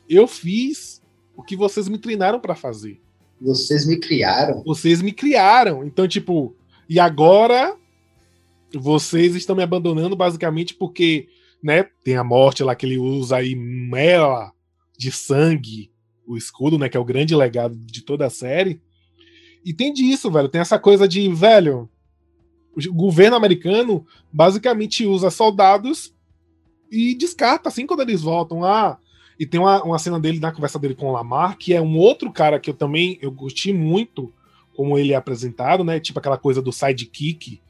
eu 0.09 0.27
fiz 0.27 0.99
o 1.37 1.43
que 1.43 1.55
vocês 1.55 1.87
me 1.87 1.99
treinaram 1.99 2.39
para 2.39 2.55
fazer. 2.55 2.99
Vocês 3.39 3.85
me 3.85 3.99
criaram. 3.99 4.63
Vocês 4.63 5.01
me 5.01 5.11
criaram. 5.11 5.83
Então, 5.83 6.07
tipo, 6.07 6.55
e 6.89 6.99
agora 6.99 7.77
vocês 8.73 9.35
estão 9.35 9.55
me 9.55 9.61
abandonando 9.61 10.15
basicamente 10.15 10.73
porque, 10.73 11.27
né, 11.61 11.83
tem 12.03 12.15
a 12.15 12.23
morte 12.23 12.63
lá 12.63 12.73
que 12.73 12.87
ele 12.87 12.97
usa 12.97 13.37
aí 13.37 13.53
mela 13.55 14.51
de 14.97 15.11
sangue, 15.11 15.91
o 16.25 16.37
escudo, 16.37 16.77
né, 16.77 16.89
que 16.89 16.97
é 16.97 16.99
o 16.99 17.05
grande 17.05 17.35
legado 17.35 17.75
de 17.75 18.01
toda 18.01 18.25
a 18.25 18.29
série. 18.29 18.81
E 19.63 19.73
tem 19.73 19.93
disso, 19.93 20.29
velho, 20.31 20.49
tem 20.49 20.61
essa 20.61 20.77
coisa 20.77 21.07
de, 21.07 21.27
velho, 21.29 21.89
o 22.75 22.93
governo 22.93 23.35
americano 23.35 24.05
basicamente 24.31 25.05
usa 25.05 25.29
soldados 25.29 26.13
e 26.91 27.15
descarta 27.15 27.69
assim 27.69 27.85
quando 27.85 28.01
eles 28.01 28.21
voltam. 28.21 28.63
Ah, 28.63 28.97
e 29.39 29.45
tem 29.45 29.59
uma, 29.59 29.83
uma 29.83 29.99
cena 29.99 30.19
dele 30.19 30.39
na 30.39 30.51
conversa 30.51 30.79
dele 30.79 30.95
com 30.95 31.07
o 31.07 31.11
Lamar, 31.11 31.57
que 31.57 31.73
é 31.73 31.81
um 31.81 31.97
outro 31.97 32.31
cara 32.31 32.59
que 32.59 32.69
eu 32.69 32.73
também 32.73 33.17
eu 33.21 33.31
gostei 33.31 33.73
muito 33.73 34.33
como 34.75 34.97
ele 34.97 35.13
é 35.13 35.15
apresentado, 35.15 35.83
né? 35.83 35.99
Tipo 35.99 36.19
aquela 36.19 36.37
coisa 36.37 36.61
do 36.61 36.71
sidekick. 36.71 37.61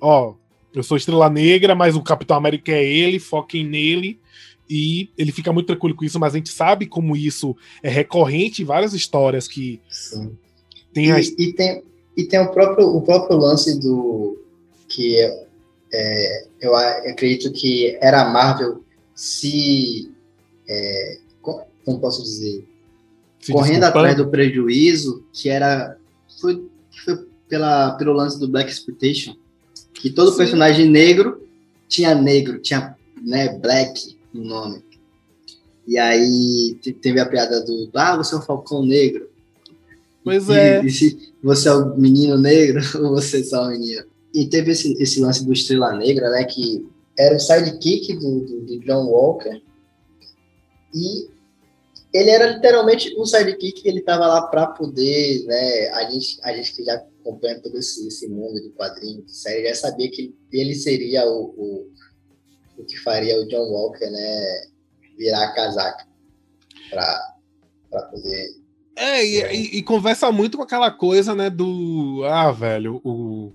Ó, 0.00 0.34
eu 0.74 0.82
sou 0.82 0.96
estrela 0.96 1.28
negra, 1.28 1.74
mas 1.74 1.96
o 1.96 2.02
Capitão 2.02 2.36
América 2.36 2.72
é 2.72 2.84
ele, 2.84 3.18
foquem 3.18 3.64
nele. 3.64 4.20
E 4.68 5.10
ele 5.18 5.32
fica 5.32 5.52
muito 5.52 5.66
tranquilo 5.66 5.94
com 5.94 6.04
isso, 6.04 6.18
mas 6.18 6.34
a 6.34 6.36
gente 6.36 6.50
sabe 6.50 6.86
como 6.86 7.16
isso 7.16 7.56
é 7.82 7.90
recorrente 7.90 8.62
em 8.62 8.64
várias 8.64 8.94
histórias 8.94 9.46
que 9.46 9.80
Sim. 9.90 10.36
tem 10.92 11.06
e, 11.06 11.12
a... 11.12 11.20
e, 11.20 11.52
tem 11.52 11.82
e 12.16 12.24
tem 12.24 12.40
o 12.40 12.50
próprio 12.50 12.88
o 12.88 13.02
próprio 13.02 13.36
lance 13.36 13.78
do 13.78 14.38
que 14.88 15.16
é, 15.92 16.46
eu 16.60 16.74
acredito 16.74 17.52
que 17.52 17.98
era 18.00 18.22
a 18.22 18.30
Marvel 18.30 18.82
se 19.14 20.10
é, 20.66 21.18
como 21.84 22.00
posso 22.00 22.22
dizer, 22.22 22.64
Se 23.40 23.52
correndo 23.52 23.84
atrás 23.84 24.16
do 24.16 24.28
prejuízo, 24.28 25.24
que 25.32 25.48
era 25.48 25.96
foi, 26.40 26.66
foi 27.04 27.26
pela, 27.48 27.92
pelo 27.92 28.12
lance 28.12 28.38
do 28.38 28.48
Black 28.48 28.70
Exploitation, 28.70 29.36
que 29.94 30.10
todo 30.10 30.30
Sim. 30.32 30.38
personagem 30.38 30.88
negro 30.88 31.46
tinha 31.88 32.14
negro, 32.14 32.60
tinha 32.60 32.96
né, 33.22 33.58
black 33.58 34.16
no 34.32 34.44
nome. 34.44 34.82
E 35.86 35.98
aí 35.98 36.78
teve 37.00 37.20
a 37.20 37.26
piada 37.26 37.60
do 37.64 37.90
ah, 37.94 38.16
você 38.16 38.34
é 38.34 38.38
um 38.38 38.42
falcão 38.42 38.84
negro. 38.84 39.28
Pois 40.24 40.48
e, 40.48 40.52
é. 40.52 40.84
E 40.84 40.90
se 40.90 41.32
você 41.42 41.68
é 41.68 41.74
o 41.74 41.96
menino 41.96 42.38
negro 42.38 42.80
ou 43.04 43.10
você 43.10 43.40
é 43.40 43.44
só 43.44 43.64
o 43.64 43.70
menino. 43.70 44.04
E 44.34 44.46
teve 44.46 44.70
esse, 44.70 44.92
esse 45.02 45.20
lance 45.20 45.44
do 45.44 45.52
Estrela 45.52 45.92
Negra, 45.96 46.30
né? 46.30 46.44
Que 46.44 46.86
era 47.18 47.36
o 47.36 47.40
sidekick 47.40 48.14
do, 48.14 48.40
do, 48.40 48.60
do 48.60 48.80
John 48.80 49.06
Walker. 49.06 49.60
E 50.94 51.28
ele 52.12 52.30
era 52.30 52.52
literalmente 52.52 53.18
um 53.18 53.24
sidekick, 53.24 53.86
ele 53.88 54.00
estava 54.00 54.26
lá 54.26 54.42
para 54.42 54.66
poder, 54.66 55.44
né, 55.46 55.88
a 55.90 56.10
gente, 56.10 56.38
a 56.42 56.54
gente 56.54 56.74
que 56.74 56.84
já 56.84 56.94
acompanha 56.94 57.58
todo 57.60 57.78
esse, 57.78 58.06
esse 58.06 58.28
mundo 58.28 58.60
de 58.60 58.68
quadrinhos, 58.70 59.24
de 59.24 59.34
série, 59.34 59.68
já 59.68 59.74
sabia 59.74 60.10
que 60.10 60.34
ele 60.52 60.74
seria 60.74 61.26
o, 61.26 61.54
o, 61.56 61.90
o 62.82 62.86
que 62.86 62.96
faria 62.98 63.40
o 63.40 63.46
John 63.48 63.70
Walker, 63.70 64.10
né, 64.10 64.62
virar 65.16 65.44
a 65.44 65.54
casaca 65.54 66.06
para 66.90 68.02
poder... 68.10 68.62
É, 68.94 69.24
e, 69.24 69.78
e, 69.78 69.82
conversa 69.82 70.30
muito 70.30 70.58
com 70.58 70.62
aquela 70.62 70.90
coisa, 70.90 71.34
né, 71.34 71.48
do, 71.48 72.22
ah, 72.26 72.52
velho, 72.52 73.00
o... 73.04 73.52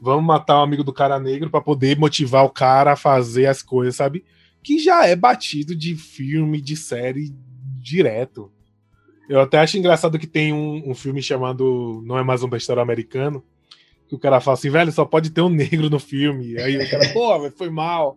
Vamos 0.00 0.24
matar 0.24 0.56
o 0.56 0.60
um 0.60 0.62
amigo 0.62 0.82
do 0.82 0.92
cara 0.92 1.20
negro 1.20 1.48
para 1.48 1.60
poder 1.60 1.96
motivar 1.96 2.44
o 2.44 2.50
cara 2.50 2.92
a 2.92 2.96
fazer 2.96 3.46
as 3.46 3.62
coisas, 3.62 3.94
sabe? 3.94 4.24
que 4.62 4.78
já 4.78 5.06
é 5.06 5.16
batido 5.16 5.74
de 5.74 5.96
filme, 5.96 6.60
de 6.60 6.76
série 6.76 7.34
direto. 7.80 8.50
Eu 9.28 9.40
até 9.40 9.58
acho 9.58 9.76
engraçado 9.76 10.18
que 10.18 10.26
tem 10.26 10.52
um, 10.52 10.90
um 10.90 10.94
filme 10.94 11.22
chamado 11.22 12.02
Não 12.06 12.18
é 12.18 12.22
mais 12.22 12.42
um 12.42 12.48
besteiro 12.48 12.80
americano, 12.80 13.42
que 14.08 14.14
o 14.14 14.18
cara 14.18 14.40
fala 14.40 14.56
assim, 14.56 14.70
velho, 14.70 14.92
só 14.92 15.04
pode 15.04 15.30
ter 15.30 15.40
um 15.40 15.48
negro 15.48 15.90
no 15.90 15.98
filme. 15.98 16.58
Aí 16.58 16.76
o 16.76 16.90
cara, 16.90 17.12
pô, 17.12 17.50
foi 17.50 17.70
mal, 17.70 18.16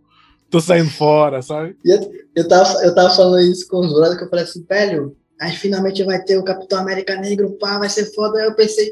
tô 0.50 0.60
saindo 0.60 0.90
fora, 0.90 1.42
sabe? 1.42 1.76
Eu, 1.84 2.12
eu, 2.36 2.48
tava, 2.48 2.84
eu 2.84 2.96
tava 2.96 3.16
falando 3.16 3.40
isso 3.42 3.68
com 3.68 3.80
os 3.80 3.94
brothers, 3.94 4.18
que 4.18 4.24
eu 4.24 4.30
falei 4.30 4.46
assim, 4.46 4.66
velho, 4.68 5.16
aí 5.40 5.52
finalmente 5.52 6.04
vai 6.04 6.24
ter 6.24 6.38
o 6.38 6.44
Capitão 6.44 6.80
América 6.80 7.16
Negro, 7.16 7.52
pá, 7.60 7.78
vai 7.78 7.90
ser 7.90 8.14
foda. 8.14 8.40
Aí 8.40 8.46
eu 8.46 8.56
pensei, 8.56 8.92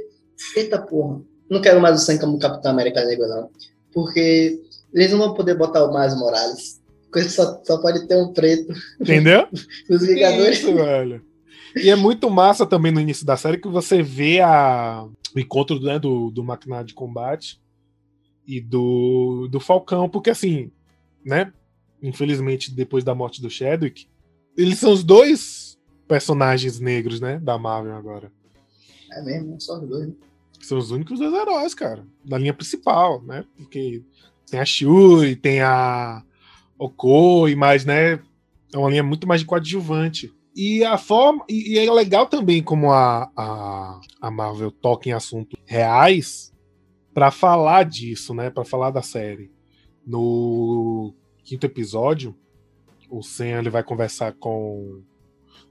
eita 0.56 0.82
porra, 0.82 1.22
não 1.50 1.62
quero 1.62 1.82
mais 1.82 2.02
o 2.02 2.06
Sam 2.06 2.18
como 2.18 2.40
Capitão 2.40 2.72
América 2.72 3.04
Negro, 3.06 3.28
não. 3.28 3.50
Porque 3.94 4.60
eles 4.94 5.12
não 5.12 5.20
vão 5.20 5.34
poder 5.34 5.56
botar 5.56 5.84
o 5.84 5.94
Miles 5.94 6.16
Morales 6.16 6.84
só, 7.22 7.62
só 7.64 7.78
pode 7.78 8.08
ter 8.08 8.18
um 8.18 8.34
preto. 8.34 8.74
Entendeu? 9.00 9.48
Nos 9.90 10.06
Vingadores. 10.06 10.60
Isso, 10.60 10.74
velho. 10.74 11.22
E 11.76 11.90
é 11.90 11.96
muito 11.96 12.30
massa 12.30 12.66
também 12.66 12.92
no 12.92 13.00
início 13.00 13.26
da 13.26 13.36
série 13.36 13.58
que 13.58 13.68
você 13.68 14.02
vê 14.02 14.40
a, 14.40 15.06
o 15.36 15.40
encontro 15.40 15.80
né, 15.80 15.98
do, 15.98 16.30
do 16.30 16.44
maquinário 16.44 16.86
de 16.86 16.94
combate 16.94 17.60
e 18.48 18.62
do, 18.62 19.48
do 19.50 19.60
Falcão, 19.60 20.08
porque 20.08 20.30
assim, 20.30 20.72
né? 21.26 21.52
Infelizmente, 22.02 22.74
depois 22.74 23.04
da 23.04 23.16
morte 23.16 23.42
do 23.42 23.50
Chadwick, 23.50 24.08
eles 24.58 24.80
são 24.80 24.92
os 24.92 25.04
dois 25.04 25.78
personagens 26.08 26.80
negros, 26.80 27.20
né? 27.20 27.40
Da 27.40 27.58
Marvel 27.58 27.96
agora. 27.96 28.32
É 29.12 29.22
mesmo, 29.22 29.60
só 29.60 29.80
os 29.80 29.88
dois. 29.88 30.08
Né? 30.08 30.14
São 30.62 30.78
os 30.78 30.92
únicos 30.92 31.20
dois 31.20 31.34
heróis, 31.34 31.74
cara. 31.74 32.06
Da 32.24 32.38
linha 32.38 32.54
principal, 32.54 33.22
né? 33.24 33.46
Porque 33.58 34.04
tem 34.50 34.60
a 34.60 34.66
Shuri, 34.66 35.36
tem 35.36 35.62
a 35.62 36.24
Okoi, 36.78 37.56
mas, 37.56 37.86
né, 37.86 38.20
é 38.74 38.78
uma 38.78 38.90
linha 38.90 39.04
muito 39.04 39.28
mais 39.28 39.42
de 39.42 39.48
coadjuvante. 39.48 40.34
E 40.56 40.84
a 40.84 40.98
forma. 40.98 41.44
E, 41.50 41.74
e, 41.74 41.80
é 41.80 41.92
legal 41.92 42.28
também 42.28 42.62
como 42.62 42.92
a, 42.92 43.30
a, 43.36 44.00
a 44.22 44.32
Marvel 44.32 44.72
toca 44.72 45.10
em 45.10 45.12
assuntos 45.12 45.58
reais 45.66 46.54
para 47.14 47.32
falar 47.32 47.84
disso, 47.84 48.34
né? 48.34 48.50
Para 48.50 48.64
falar 48.64 48.92
da 48.92 49.02
série. 49.02 49.52
No 50.06 51.14
quinto 51.44 51.66
episódio, 51.66 52.36
o 53.10 53.22
Sam 53.22 53.60
ele 53.60 53.70
vai 53.70 53.84
conversar 53.84 54.34
com, 54.34 55.02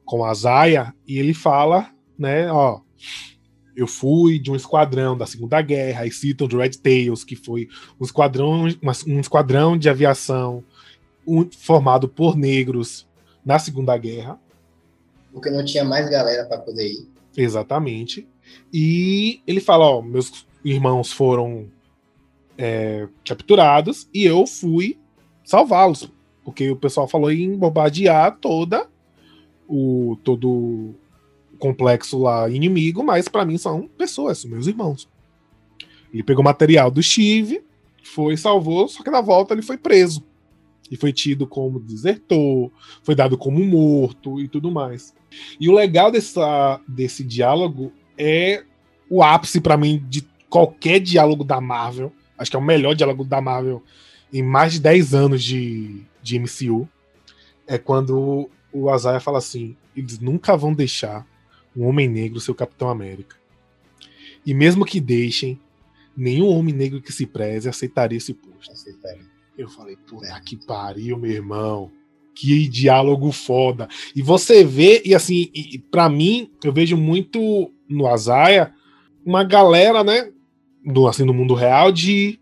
com 0.05 0.25
a 0.25 0.33
Zaya 0.33 0.95
e 1.07 1.19
ele 1.19 1.35
fala, 1.35 1.91
né, 2.19 2.51
ó. 2.51 2.81
Eu 3.75 3.87
fui 3.87 4.39
de 4.39 4.51
um 4.51 4.55
esquadrão 4.55 5.17
da 5.17 5.27
Segunda 5.27 5.61
Guerra, 5.63 6.07
e 6.07 6.11
citam 6.11 6.47
de 6.47 6.57
Red 6.57 6.73
Tails, 6.73 7.25
que 7.25 7.35
foi 7.35 7.69
um 7.99 8.05
esquadrão, 8.05 8.67
um 9.07 9.19
esquadrão 9.19 9.79
de 9.79 9.89
aviação 9.89 10.63
formado 11.59 12.07
por 12.07 12.37
negros 12.37 13.09
na 13.43 13.59
Segunda 13.59 13.97
Guerra. 13.97 14.39
Porque 15.33 15.51
não 15.51 15.65
tinha 15.65 15.85
mais 15.85 16.11
galera 16.11 16.45
para 16.45 16.59
poder 16.59 16.87
ir. 16.87 17.09
Exatamente. 17.37 18.29
E 18.73 19.41
ele 19.47 19.61
fala: 19.61 19.87
Ó, 19.87 20.03
meus 20.03 20.47
irmãos 20.65 21.11
foram 21.11 21.67
é, 22.63 23.09
capturados 23.25 24.09
e 24.15 24.25
eu 24.25 24.47
fui 24.47 24.97
salvá-los. 25.43 26.09
Porque 26.45 26.71
o 26.71 26.77
pessoal 26.77 27.09
falou 27.09 27.33
em 27.33 27.57
bombardear 27.57 28.39
toda 28.41 28.89
o 29.69 30.17
todo 30.23 30.49
o 30.49 30.95
complexo 31.59 32.21
lá 32.21 32.49
inimigo, 32.49 33.03
mas 33.03 33.27
para 33.27 33.45
mim 33.45 33.59
são 33.59 33.89
pessoas, 33.99 34.39
são 34.39 34.51
meus 34.51 34.69
irmãos. 34.69 35.09
Ele 36.13 36.23
pegou 36.23 36.45
material 36.45 36.89
do 36.89 37.03
Steve, 37.03 37.65
foi 38.05 38.37
salvou, 38.37 38.87
só 38.87 39.03
que 39.03 39.11
na 39.11 39.21
volta 39.21 39.55
ele 39.55 39.63
foi 39.63 39.77
preso 39.77 40.25
e 40.89 40.97
foi 40.97 41.13
tido 41.13 41.47
como 41.47 41.81
desertor, 41.81 42.71
foi 43.03 43.15
dado 43.15 43.37
como 43.37 43.65
morto 43.65 44.41
e 44.41 44.47
tudo 44.47 44.71
mais. 44.71 45.15
E 45.59 45.69
o 45.69 45.73
legal 45.73 46.13
dessa, 46.13 46.81
desse 46.87 47.25
diálogo 47.25 47.93
é 48.17 48.63
o 49.11 49.23
ápice 49.23 49.61
para 49.61 49.77
mim 49.77 50.05
de 50.09 50.23
qualquer 50.49 51.01
diálogo 51.01 51.43
da 51.43 51.61
Marvel. 51.61 52.13
Acho 52.37 52.51
que 52.51 52.57
é 52.57 52.61
o 52.61 52.63
melhor 52.63 52.95
diálogo 52.95 53.25
da 53.25 53.41
Marvel 53.41 53.83
em 54.33 54.43
mais 54.43 54.73
de 54.73 54.81
10 54.81 55.15
anos 55.15 55.43
de, 55.43 56.03
de 56.23 56.39
MCU. 56.39 56.89
É 57.67 57.79
quando 57.79 58.51
o 58.73 58.89
Azaia 58.89 59.21
fala 59.21 59.39
assim: 59.39 59.77
eles 59.97 60.19
nunca 60.19 60.57
vão 60.57 60.73
deixar 60.73 61.27
um 61.77 61.87
homem 61.87 62.09
negro 62.09 62.41
ser 62.41 62.51
o 62.51 62.55
Capitão 62.55 62.89
América. 62.89 63.37
E 64.45 64.53
mesmo 64.53 64.85
que 64.85 65.01
deixem, 65.01 65.61
nenhum 66.17 66.49
homem 66.49 66.75
negro 66.75 67.01
que 67.01 67.13
se 67.13 67.27
preze 67.27 67.69
aceitaria 67.69 68.19
esse 68.19 68.35
posto. 68.35 68.73
Aceitaria. 68.73 69.31
Eu 69.57 69.69
falei, 69.69 69.97
puta 69.97 70.41
que 70.41 70.57
pariu, 70.57 71.19
meu 71.19 71.31
irmão. 71.31 71.91
Que 72.35 72.67
diálogo 72.67 73.31
foda. 73.31 73.89
E 74.17 74.23
você 74.23 74.65
vê, 74.65 75.03
e 75.05 75.15
assim, 75.15 75.51
e, 75.55 75.79
para 75.79 76.09
mim, 76.09 76.51
eu 76.65 76.73
vejo 76.73 76.97
muito 76.97 77.71
no 77.89 78.07
Azaia 78.07 78.75
uma 79.25 79.45
galera, 79.45 80.03
né? 80.03 80.33
Do, 80.85 81.07
assim, 81.07 81.25
no 81.25 81.35
mundo 81.35 81.55
real 81.55 81.93
de 81.93 82.39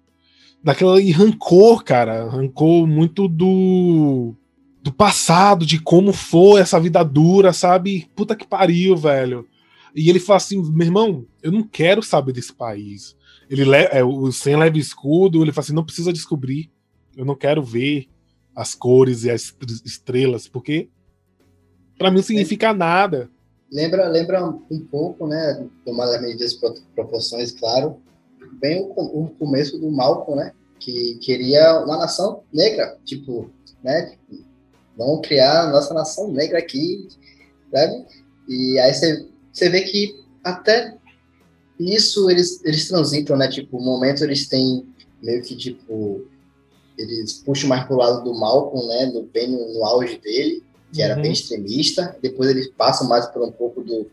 daquela 0.62 1.00
rancor, 1.12 1.82
cara, 1.82 2.28
rancor 2.28 2.86
muito 2.86 3.26
do 3.26 4.34
do 4.82 4.92
passado, 4.92 5.66
de 5.66 5.78
como 5.78 6.10
foi 6.12 6.60
essa 6.60 6.80
vida 6.80 7.02
dura, 7.02 7.52
sabe? 7.52 8.08
Puta 8.16 8.34
que 8.34 8.46
pariu, 8.46 8.96
velho. 8.96 9.46
E 9.94 10.08
ele 10.08 10.18
fala 10.18 10.38
assim, 10.38 10.62
meu 10.72 10.86
irmão, 10.86 11.26
eu 11.42 11.52
não 11.52 11.62
quero 11.62 12.02
saber 12.02 12.32
desse 12.32 12.52
país. 12.52 13.14
Ele 13.50 13.64
é, 13.74 14.02
o 14.02 14.32
sem 14.32 14.56
leve 14.56 14.78
escudo, 14.78 15.42
ele 15.42 15.52
fala 15.52 15.64
assim, 15.64 15.74
não 15.74 15.84
precisa 15.84 16.12
descobrir. 16.12 16.70
Eu 17.14 17.26
não 17.26 17.34
quero 17.34 17.62
ver 17.62 18.08
as 18.54 18.74
cores 18.74 19.24
e 19.24 19.30
as 19.30 19.54
estrelas, 19.84 20.48
porque 20.48 20.88
para 21.98 22.10
mim 22.10 22.16
não 22.16 22.22
significa 22.22 22.72
nada. 22.72 23.28
Lembra, 23.70 24.08
lembra 24.08 24.44
um 24.44 24.80
pouco, 24.90 25.26
né, 25.26 25.66
tomada 25.84 26.16
as 26.16 26.22
medidas 26.22 26.58
proporções, 26.94 27.52
claro, 27.52 28.00
bem 28.60 28.82
o, 28.82 29.22
o, 29.24 29.28
começo 29.38 29.78
do 29.78 29.90
Malcolm, 29.90 30.36
né, 30.36 30.52
que 30.78 31.16
queria 31.16 31.80
uma 31.84 31.96
nação 31.96 32.42
negra, 32.52 32.96
tipo, 33.04 33.50
né, 33.82 34.12
vamos 34.96 35.26
criar 35.26 35.64
a 35.64 35.70
nossa 35.70 35.94
nação 35.94 36.30
negra 36.30 36.58
aqui, 36.58 37.08
sabe? 37.70 38.06
E 38.48 38.78
aí 38.78 38.92
você, 38.92 39.68
vê 39.68 39.82
que 39.82 40.16
até 40.42 40.96
isso 41.78 42.28
eles, 42.30 42.62
eles 42.64 42.88
transitam, 42.88 43.36
né, 43.36 43.48
tipo, 43.48 43.80
momentos 43.80 44.22
eles 44.22 44.48
têm 44.48 44.86
meio 45.22 45.42
que, 45.42 45.56
tipo, 45.56 46.26
eles 46.98 47.34
puxam 47.44 47.68
mais 47.68 47.84
pro 47.84 47.96
lado 47.96 48.24
do 48.24 48.34
Malcolm, 48.34 48.86
né, 48.88 49.06
no, 49.06 49.22
bem 49.22 49.48
no, 49.48 49.74
no 49.74 49.84
auge 49.84 50.18
dele, 50.18 50.62
que 50.92 51.02
era 51.02 51.16
uhum. 51.16 51.22
bem 51.22 51.32
extremista. 51.32 52.16
Depois 52.20 52.50
eles 52.50 52.68
passam 52.76 53.08
mais 53.08 53.26
por 53.26 53.42
um 53.42 53.52
pouco 53.52 53.82
do, 53.82 54.10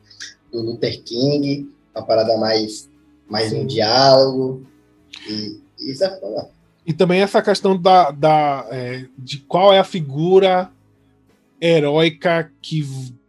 do 0.51 0.61
Luther 0.61 1.01
King, 1.03 1.69
uma 1.95 2.05
parada 2.05 2.37
mais, 2.37 2.89
mais 3.29 3.53
um 3.53 3.65
diálogo. 3.65 4.65
E, 5.27 5.61
e 5.79 5.91
isso 5.91 6.03
é 6.03 6.19
foda. 6.19 6.49
E 6.85 6.93
também 6.93 7.21
essa 7.21 7.41
questão 7.41 7.79
da, 7.79 8.11
da, 8.11 8.67
é, 8.71 9.05
de 9.17 9.39
qual 9.39 9.73
é 9.73 9.79
a 9.79 9.83
figura 9.83 10.71
heróica 11.59 12.51
que 12.61 12.85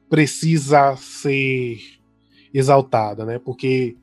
precisa 0.08 0.94
ser 0.96 1.78
exaltada, 2.54 3.24
né? 3.24 3.38
Porque 3.38 3.96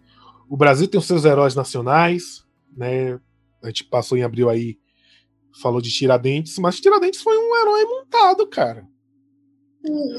o 0.50 0.58
Brasil 0.58 0.88
tem 0.88 1.00
os 1.00 1.06
seus 1.06 1.26
heróis 1.26 1.56
nacionais, 1.56 2.44
né? 2.76 3.20
A 3.64 3.68
gente 3.68 3.86
passou 3.86 4.18
em 4.18 4.24
abril 4.24 4.50
aí, 4.50 4.78
falou 5.62 5.82
de 5.82 5.90
Tiradentes, 5.90 6.60
mas 6.60 6.80
Tiradentes 6.80 7.22
foi 7.22 7.38
um 7.38 7.62
herói 7.62 7.86
montado, 7.86 8.46
cara. 8.48 8.86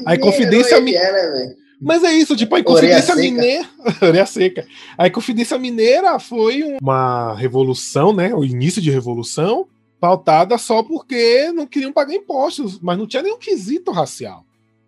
A 0.05 0.15
Inconfidência 0.15 0.79
Mineira. 0.81 1.55
Mas 1.79 2.03
é 2.03 2.11
isso, 2.11 2.35
tipo, 2.35 2.55
a 2.55 2.59
Inconfidência 2.59 3.15
Mineira. 3.15 3.69
Orelha 4.01 4.25
seca. 4.25 4.67
A 4.97 5.07
Inconfidência 5.07 5.57
Mineira 5.59 6.19
foi 6.19 6.77
uma 6.81 7.35
revolução, 7.35 8.11
né? 8.11 8.33
O 8.33 8.43
início 8.43 8.81
de 8.81 8.89
revolução, 8.89 9.67
pautada 9.99 10.57
só 10.57 10.81
porque 10.81 11.51
não 11.51 11.67
queriam 11.67 11.93
pagar 11.93 12.15
impostos, 12.15 12.79
mas 12.79 12.97
não 12.97 13.05
tinha 13.05 13.21
nenhum 13.21 13.37
quesito 13.37 13.91
racial. 13.91 14.43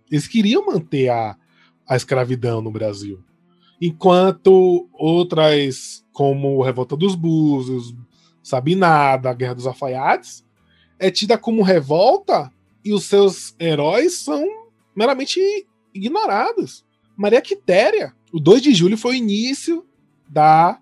Eles 0.10 0.27
queriam 0.27 0.65
manter 0.65 1.10
a, 1.10 1.36
a 1.88 1.96
escravidão 1.96 2.62
no 2.62 2.72
Brasil. 2.72 3.19
Enquanto 3.79 4.89
outras, 4.93 6.03
como 6.12 6.62
Revolta 6.63 6.98
dos 6.98 7.15
Búzios, 7.15 7.96
Sabinada, 8.41 9.29
a 9.29 9.34
Guerra 9.34 9.53
dos 9.53 9.67
Alfaiates, 9.67 10.43
é 10.98 11.10
tida 11.10 11.38
como 11.38 11.62
revolta 11.62 12.51
e 12.84 12.93
os 12.93 13.05
seus 13.05 13.55
heróis 13.60 14.15
são 14.19 14.43
meramente 14.96 15.39
ignorados. 15.93 16.86
Maria 17.15 17.41
Quitéria. 17.41 18.13
O 18.31 18.39
2 18.39 18.62
de 18.62 18.74
julho 18.74 18.98
foi 18.98 19.13
o 19.13 19.17
início 19.17 19.86
da 20.27 20.79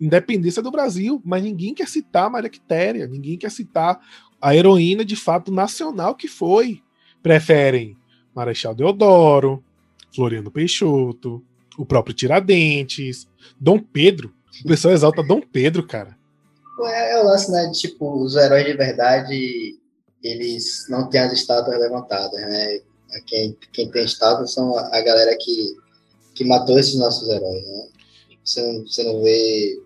independência 0.00 0.62
do 0.62 0.70
Brasil, 0.70 1.20
mas 1.24 1.42
ninguém 1.42 1.74
quer 1.74 1.86
citar 1.86 2.30
Maria 2.30 2.50
Quitéria, 2.50 3.06
ninguém 3.06 3.36
quer 3.36 3.50
citar 3.50 4.00
a 4.40 4.56
heroína 4.56 5.04
de 5.04 5.14
fato 5.14 5.52
nacional 5.52 6.14
que 6.14 6.26
foi. 6.26 6.82
Preferem 7.22 7.96
Marechal 8.34 8.74
Deodoro, 8.74 9.62
Floriano 10.14 10.50
Peixoto, 10.50 11.44
o 11.76 11.84
próprio 11.84 12.14
Tiradentes, 12.14 13.28
Dom 13.60 13.78
Pedro. 13.78 14.32
O 14.64 14.68
pessoal 14.68 14.94
exalta 14.94 15.22
Dom 15.22 15.40
Pedro, 15.40 15.86
cara. 15.86 16.16
É, 16.86 17.12
é 17.12 17.22
o 17.22 17.26
lance, 17.26 17.50
né? 17.50 17.70
Tipo, 17.72 18.22
os 18.22 18.36
heróis 18.36 18.64
de 18.64 18.74
verdade, 18.74 19.78
eles 20.22 20.86
não 20.88 21.08
têm 21.08 21.20
as 21.20 21.32
estátuas 21.32 21.78
levantadas, 21.78 22.40
né? 22.40 22.80
Quem, 23.26 23.56
quem 23.72 23.90
tem 23.90 24.04
estátuas 24.04 24.52
são 24.52 24.76
a, 24.76 25.00
galera 25.00 25.36
que, 25.38 25.76
que 26.34 26.44
matou 26.44 26.78
esses 26.78 26.96
nossos 26.96 27.28
heróis, 27.28 27.62
né? 27.66 27.88
Você 28.44 28.62
não, 28.62 28.86
você 28.86 29.02
não 29.02 29.22
vê... 29.22 29.82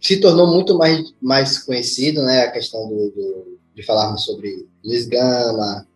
Se 0.00 0.20
tornou 0.20 0.46
muito 0.46 0.76
mais, 0.78 1.12
mais 1.20 1.58
conhecido, 1.58 2.22
né? 2.22 2.42
A 2.42 2.52
questão 2.52 2.88
do, 2.88 3.10
do 3.10 3.58
de 3.78 3.84
falarmos 3.84 4.24
sobre 4.24 4.66
Luiz 4.84 5.06
Gama, 5.06 5.86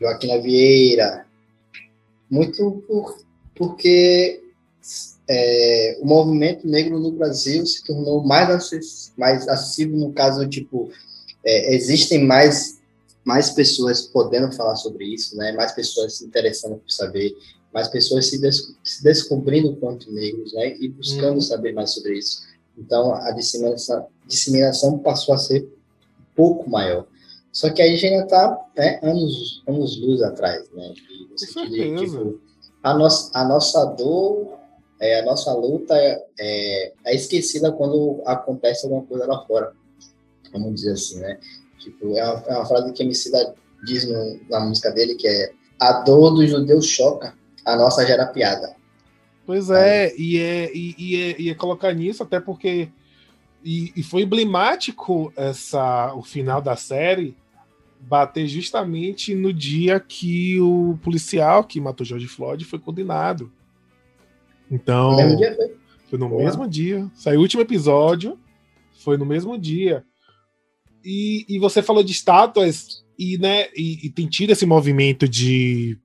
Joaquim 0.00 0.40
Vieira, 0.40 1.26
muito 2.30 2.82
por, 2.86 3.18
porque 3.54 4.42
é, 5.28 5.98
o 6.00 6.06
movimento 6.06 6.66
negro 6.68 7.00
no 7.00 7.10
Brasil 7.10 7.66
se 7.66 7.84
tornou 7.84 8.22
mais, 8.22 8.70
mais 9.16 9.48
acessível, 9.48 9.98
no 9.98 10.12
caso, 10.12 10.48
tipo, 10.48 10.90
é, 11.44 11.74
existem 11.74 12.24
mais, 12.24 12.80
mais 13.24 13.50
pessoas 13.50 14.02
podendo 14.02 14.52
falar 14.52 14.76
sobre 14.76 15.04
isso, 15.04 15.36
né? 15.36 15.52
mais 15.52 15.72
pessoas 15.72 16.18
se 16.18 16.24
interessando 16.24 16.76
por 16.76 16.90
saber, 16.90 17.36
mais 17.72 17.88
pessoas 17.88 18.26
se, 18.26 18.40
des, 18.40 18.74
se 18.82 19.02
descobrindo 19.02 19.76
quanto 19.76 20.12
negros 20.12 20.52
né? 20.54 20.76
e 20.78 20.88
buscando 20.88 21.34
uhum. 21.34 21.40
saber 21.40 21.72
mais 21.72 21.90
sobre 21.90 22.18
isso. 22.18 22.42
Então, 22.76 23.14
a 23.14 23.30
disseminação, 23.32 24.06
disseminação 24.26 24.98
passou 24.98 25.34
a 25.34 25.38
ser 25.38 25.62
um 25.62 26.34
pouco 26.34 26.68
maior. 26.68 27.06
Só 27.52 27.70
que 27.70 27.82
aí 27.82 27.90
a 27.90 27.92
gente 27.92 28.06
ainda 28.06 28.24
está 28.24 28.66
né, 28.76 28.98
anos, 29.02 29.62
anos 29.68 30.00
luz 30.00 30.22
atrás, 30.22 30.68
né? 30.72 30.94
De, 31.68 31.96
tipo, 31.96 32.40
a, 32.82 32.94
nossa, 32.94 33.30
a 33.38 33.44
nossa 33.44 33.84
dor 33.84 34.58
é, 35.02 35.18
a 35.18 35.24
nossa 35.24 35.52
luta 35.52 35.96
é, 35.96 36.24
é, 36.38 36.92
é, 37.06 37.14
esquecida 37.14 37.72
quando 37.72 38.22
acontece 38.24 38.86
alguma 38.86 39.02
coisa 39.04 39.26
lá 39.26 39.44
fora, 39.44 39.72
vamos 40.52 40.74
dizer 40.76 40.92
assim, 40.92 41.18
né? 41.18 41.40
Tipo, 41.82 42.16
é 42.16 42.24
uma, 42.24 42.44
é 42.46 42.56
uma 42.56 42.66
frase 42.66 42.92
que 42.92 43.02
a 43.02 43.04
Emicida 43.04 43.54
diz 43.84 44.08
no, 44.08 44.40
na 44.48 44.60
música 44.60 44.90
dele, 44.90 45.14
que 45.14 45.26
é 45.26 45.52
a 45.80 46.00
dor 46.02 46.30
do 46.30 46.46
judeu 46.46 46.80
choca, 46.80 47.34
a 47.64 47.76
nossa 47.76 48.06
gera 48.06 48.26
piada. 48.26 48.74
Pois 49.44 49.70
é, 49.70 50.14
e, 50.16 50.38
é, 50.38 50.70
e, 50.72 50.94
e, 50.96 51.16
é, 51.16 51.40
e 51.40 51.50
é 51.50 51.54
colocar 51.54 51.92
nisso, 51.92 52.22
até 52.22 52.38
porque 52.38 52.88
e, 53.64 53.92
e, 53.96 54.02
foi 54.02 54.22
emblemático 54.22 55.32
essa 55.36 56.14
o 56.14 56.22
final 56.22 56.60
da 56.60 56.76
série 56.76 57.36
bater 58.00 58.46
justamente 58.48 59.34
no 59.34 59.52
dia 59.52 60.00
que 60.00 60.60
o 60.60 60.98
policial 61.02 61.62
que 61.62 61.80
matou 61.80 62.04
George 62.04 62.26
Floyd 62.26 62.64
foi 62.64 62.78
condenado. 62.78 63.52
Então. 64.70 65.12
No 65.12 65.16
mesmo 65.16 65.36
dia 65.36 65.54
foi? 65.54 65.76
Foi 66.10 66.18
no 66.18 66.28
mesmo 66.36 66.68
dia. 66.68 67.10
Saiu 67.14 67.38
o 67.38 67.42
último 67.42 67.62
episódio. 67.62 68.38
Foi 69.04 69.16
no 69.16 69.24
mesmo 69.24 69.58
dia. 69.58 70.04
E, 71.04 71.44
e 71.48 71.58
você 71.58 71.82
falou 71.82 72.02
de 72.02 72.12
estátuas, 72.12 73.04
e, 73.18 73.38
né, 73.38 73.68
e, 73.76 74.06
e 74.06 74.10
tem 74.10 74.26
tido 74.28 74.50
esse 74.50 74.66
movimento 74.66 75.28
de 75.28 75.98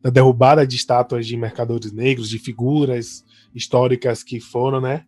da 0.00 0.10
derrubada 0.10 0.64
de 0.64 0.76
estátuas 0.76 1.26
de 1.26 1.36
mercadores 1.36 1.90
negros, 1.90 2.28
de 2.28 2.38
figuras 2.38 3.24
históricas 3.52 4.22
que 4.22 4.38
foram, 4.38 4.80
né, 4.80 5.04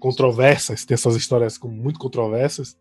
controversas, 0.00 0.84
tem 0.84 0.94
essas 0.94 1.14
histórias 1.14 1.58
muito 1.58 1.98
controversas. 1.98 2.76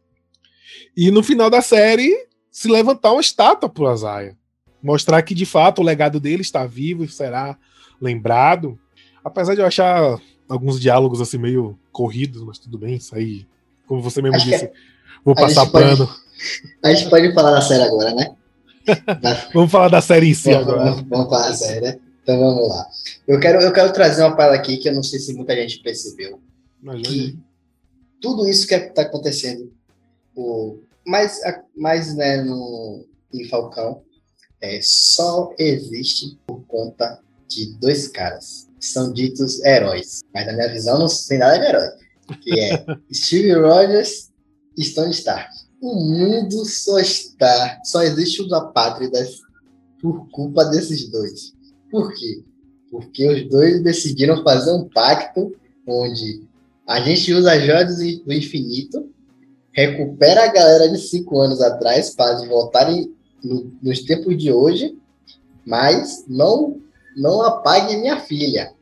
E 0.95 1.11
no 1.11 1.21
final 1.21 1.49
da 1.49 1.61
série 1.61 2.11
se 2.49 2.69
levantar 2.69 3.11
uma 3.11 3.21
estátua 3.21 3.69
pro 3.69 3.87
Azaia, 3.87 4.37
mostrar 4.81 5.21
que 5.21 5.35
de 5.35 5.45
fato 5.45 5.79
o 5.79 5.85
legado 5.85 6.19
dele 6.19 6.41
está 6.41 6.65
vivo 6.65 7.03
e 7.03 7.09
será 7.09 7.57
lembrado. 7.99 8.79
Apesar 9.23 9.53
de 9.53 9.61
eu 9.61 9.65
achar 9.65 10.19
alguns 10.49 10.79
diálogos 10.79 11.21
assim 11.21 11.37
meio 11.37 11.79
corridos, 11.91 12.43
mas 12.43 12.59
tudo 12.59 12.77
bem, 12.77 12.95
isso 12.95 13.15
aí, 13.15 13.45
como 13.87 14.01
você 14.01 14.21
mesmo 14.21 14.39
disse, 14.43 14.69
vou 15.23 15.35
passar 15.35 15.65
pano. 15.67 16.07
Pode, 16.07 16.21
a 16.83 16.93
gente 16.93 17.09
pode 17.09 17.33
falar 17.33 17.51
da 17.51 17.61
série 17.61 17.83
agora, 17.83 18.13
né? 18.13 18.35
vamos 19.53 19.71
falar 19.71 19.89
da 19.89 20.01
série 20.01 20.29
em 20.29 20.33
si 20.33 20.51
vamos, 20.51 20.67
agora. 20.67 20.91
Vamos, 20.91 21.09
vamos 21.09 21.29
falar 21.29 21.49
da 21.49 21.55
série, 21.55 21.81
né? 21.81 21.99
Então 22.23 22.39
vamos 22.39 22.69
lá. 22.69 22.87
Eu 23.27 23.39
quero, 23.39 23.61
eu 23.61 23.71
quero 23.71 23.93
trazer 23.93 24.23
uma 24.23 24.35
parada 24.35 24.55
aqui 24.55 24.77
que 24.77 24.89
eu 24.89 24.93
não 24.93 25.03
sei 25.03 25.19
se 25.19 25.33
muita 25.33 25.55
gente 25.55 25.79
percebeu. 25.79 26.39
Mas, 26.81 27.07
que 27.07 27.37
tudo 28.19 28.47
isso 28.47 28.67
que 28.67 28.75
está 28.75 29.03
acontecendo, 29.03 29.71
o, 30.35 30.79
mais, 31.05 31.39
mais 31.75 32.15
né, 32.15 32.41
no, 32.43 33.05
em 33.33 33.47
Falcão, 33.47 34.01
é, 34.61 34.79
só 34.81 35.53
existe 35.57 36.37
por 36.45 36.61
conta 36.67 37.19
de 37.47 37.73
dois 37.77 38.07
caras 38.07 38.67
que 38.79 38.85
são 38.85 39.11
ditos 39.11 39.63
heróis. 39.63 40.21
Mas 40.33 40.45
na 40.45 40.53
minha 40.53 40.71
visão 40.71 40.99
não 40.99 41.07
tem 41.07 41.37
nada 41.37 41.59
de 41.59 41.65
herói. 41.65 41.89
Que 42.41 42.59
é 42.59 42.85
Steve 43.11 43.53
Rogers 43.53 44.30
Stone 44.83 45.11
Stark. 45.11 45.49
O 45.81 45.95
mundo 45.95 46.63
só 46.65 46.99
está, 46.99 47.79
só 47.83 48.03
existe 48.03 48.41
os 48.41 48.53
apátridas 48.53 49.41
por 50.01 50.29
culpa 50.29 50.65
desses 50.65 51.09
dois. 51.09 51.53
Por 51.89 52.13
quê? 52.13 52.43
Porque 52.89 53.27
os 53.27 53.49
dois 53.49 53.81
decidiram 53.81 54.43
fazer 54.43 54.71
um 54.71 54.87
pacto 54.89 55.53
onde 55.87 56.43
A 56.85 56.99
gente 56.99 57.33
usa 57.33 57.53
as 57.53 57.63
joias 57.63 57.97
do 58.25 58.33
infinito, 58.33 59.09
recupera 59.71 60.43
a 60.43 60.51
galera 60.51 60.89
de 60.89 60.97
cinco 60.97 61.39
anos 61.39 61.61
atrás 61.61 62.09
para 62.13 62.45
voltarem 62.47 63.15
no, 63.43 63.71
nos 63.81 64.01
tempos 64.01 64.37
de 64.37 64.51
hoje, 64.51 64.97
mas 65.65 66.25
não, 66.27 66.81
não 67.15 67.41
apague 67.43 67.95
minha 67.95 68.19
filha. 68.19 68.73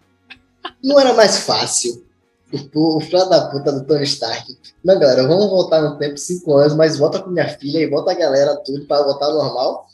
Não 0.84 1.00
era 1.00 1.14
mais 1.14 1.40
fácil. 1.40 2.04
O, 2.52 2.98
o 2.98 3.00
filho 3.00 3.30
da 3.30 3.50
puta 3.50 3.72
do 3.72 3.86
Tony 3.86 4.04
Stark. 4.04 4.58
Não, 4.84 5.00
galera, 5.00 5.28
vamos 5.28 5.50
voltar 5.50 5.82
no 5.82 5.98
tempo, 5.98 6.18
cinco 6.18 6.56
anos, 6.56 6.76
mas 6.76 6.98
volta 6.98 7.22
com 7.22 7.30
minha 7.30 7.48
filha 7.48 7.80
e 7.80 7.90
volta 7.90 8.12
a 8.12 8.16
galera 8.16 8.56
tudo 8.66 8.86
para 8.86 9.04
voltar 9.04 9.30
normal. 9.30 9.86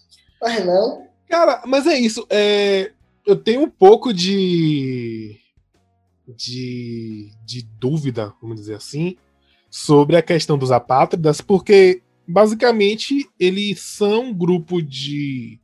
Mas 0.42 0.66
não. 0.66 1.06
Cara, 1.30 1.64
mas 1.66 1.86
é 1.86 1.98
isso. 1.98 2.26
É, 2.30 2.92
eu 3.26 3.36
tenho 3.36 3.62
um 3.62 3.70
pouco 3.70 4.14
de, 4.14 5.38
de, 6.28 7.32
de 7.46 7.64
dúvida, 7.80 8.34
vamos 8.42 8.58
dizer 8.58 8.76
assim, 8.76 9.18
sobre 9.70 10.16
a 10.16 10.22
questão 10.22 10.58
dos 10.58 10.72
apátridas, 10.72 11.42
porque 11.42 12.02
basicamente 12.28 13.30
eles 13.40 13.82
são 13.82 14.26
um 14.26 14.34
grupo 14.34 14.82
de. 14.82 15.60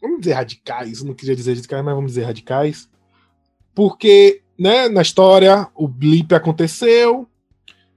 Vamos 0.00 0.20
dizer 0.20 0.34
radicais, 0.34 1.02
não 1.02 1.12
queria 1.12 1.34
dizer 1.34 1.54
radicais, 1.54 1.84
mas 1.84 1.94
vamos 1.94 2.12
dizer 2.12 2.24
radicais. 2.24 2.88
Porque, 3.74 4.42
né, 4.58 4.88
na 4.88 5.02
história, 5.02 5.68
o 5.74 5.86
blip 5.86 6.34
aconteceu, 6.34 7.28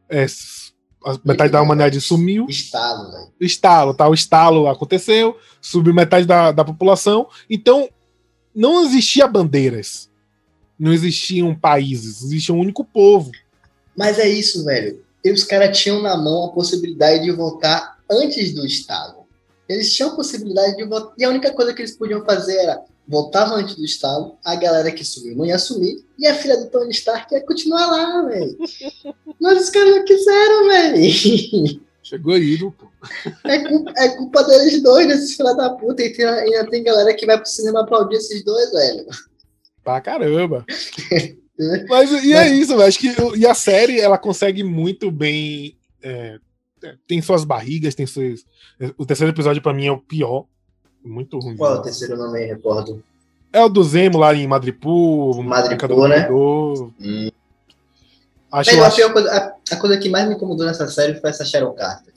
é, 0.10 0.26
a 1.04 1.18
metade 1.26 1.52
da 1.52 1.62
humanidade 1.62 2.00
sumiu. 2.00 2.46
Estalo, 2.48 3.12
velho. 3.12 3.32
Estalo, 3.40 3.94
tá? 3.94 4.08
O 4.08 4.14
estalo 4.14 4.68
aconteceu, 4.68 5.38
subiu 5.60 5.94
metade 5.94 6.28
da, 6.28 6.52
da 6.52 6.64
população. 6.64 7.28
Então, 7.50 7.90
não 8.54 8.86
existia 8.86 9.28
bandeiras. 9.28 10.10
Não 10.78 10.94
existiam 10.94 11.56
países, 11.56 12.24
existia 12.24 12.54
um 12.54 12.60
único 12.60 12.84
povo. 12.84 13.32
Mas 13.96 14.20
é 14.20 14.28
isso, 14.28 14.66
velho. 14.66 15.04
E 15.24 15.32
os 15.32 15.44
caras 15.44 15.78
tinham 15.78 16.02
na 16.02 16.18
mão 16.18 16.46
a 16.46 16.52
possibilidade 16.52 17.24
de 17.24 17.32
votar 17.32 18.00
antes 18.10 18.54
do 18.54 18.66
Estado. 18.66 19.22
Eles 19.70 19.94
tinham 19.94 20.12
a 20.12 20.16
possibilidade 20.16 20.76
de 20.76 20.84
votar. 20.84 21.14
E 21.18 21.24
a 21.24 21.30
única 21.30 21.54
coisa 21.54 21.74
que 21.74 21.82
eles 21.82 21.96
podiam 21.96 22.26
fazer 22.26 22.56
era 22.58 22.82
votar 23.12 23.52
antes 23.52 23.76
do 23.76 23.84
Estado, 23.84 24.38
a 24.44 24.56
galera 24.56 24.90
que 24.90 25.04
sumiu 25.04 25.36
não 25.36 25.46
ia 25.46 25.56
assumir, 25.56 26.04
e 26.18 26.26
a 26.26 26.34
filha 26.34 26.56
do 26.56 26.70
Tony 26.70 26.92
Stark 26.92 27.34
ia 27.34 27.46
continuar 27.46 27.86
lá, 27.88 28.22
velho. 28.22 28.58
Mas 29.40 29.64
os 29.64 29.70
caras 29.70 29.96
não 29.98 30.06
quiseram, 30.06 30.68
velho. 30.68 31.82
Chegou 32.02 32.38
ídolo, 32.38 32.72
pô. 32.72 32.88
É 33.44 33.60
culpa, 33.68 33.94
é 33.98 34.10
culpa 34.10 34.44
deles 34.44 34.82
dois, 34.82 35.08
desses 35.08 35.36
filha 35.36 35.54
da 35.54 35.72
puta. 35.72 36.02
E 36.02 36.14
tem, 36.14 36.26
ainda 36.26 36.70
tem 36.70 36.84
galera 36.84 37.14
que 37.14 37.26
vai 37.26 37.38
pro 37.38 37.46
cinema 37.46 37.82
aplaudir 37.82 38.16
esses 38.16 38.44
dois, 38.44 38.72
velho. 38.72 39.06
Pra 39.84 40.00
caramba. 40.00 40.66
Mas 41.90 42.12
e 42.24 42.34
é 42.34 42.48
isso, 42.48 42.76
velho. 42.76 42.88
Acho 42.88 43.00
que 43.00 43.14
e 43.36 43.46
a 43.46 43.54
série 43.54 44.00
ela 44.00 44.18
consegue 44.18 44.64
muito 44.64 45.12
bem. 45.12 45.78
É, 46.02 46.40
é 46.84 46.96
tem 47.08 47.22
suas 47.22 47.44
barrigas, 47.44 47.94
tem 47.94 48.08
suas. 48.08 48.46
O 48.98 49.06
terceiro 49.06 49.34
episódio 49.34 49.62
para 49.62 49.74
mim 49.74 49.88
é 49.88 49.92
o 49.92 50.00
pior. 50.00 50.46
Muito 51.04 51.40
ruim. 51.40 51.58
Qual 51.58 51.76
é 51.76 51.80
o 51.80 51.82
terceiro 51.82 52.18
nome 52.18 52.40
aí, 52.40 52.46
recordo? 52.46 53.04
É 53.54 53.62
o 53.64 53.70
do 53.70 53.84
Zemo 53.84 54.18
lá 54.18 54.34
em 54.34 54.48
Madripoor. 54.48 55.42
Madripoor, 55.44 56.08
né? 56.08 56.30
Hum. 56.32 57.30
Acho, 58.52 58.72
Bem, 58.72 58.80
acho... 58.82 59.06
A, 59.06 59.12
coisa, 59.12 59.32
a, 59.32 59.76
a, 59.76 59.78
coisa 59.78 59.98
que 59.98 60.10
mais 60.10 60.28
me 60.28 60.36
incomodou 60.36 60.66
nessa 60.66 60.88
série 60.88 61.20
foi 61.20 61.30
essa 61.30 61.46
Sharon 61.46 61.74
Carter. 61.74 62.14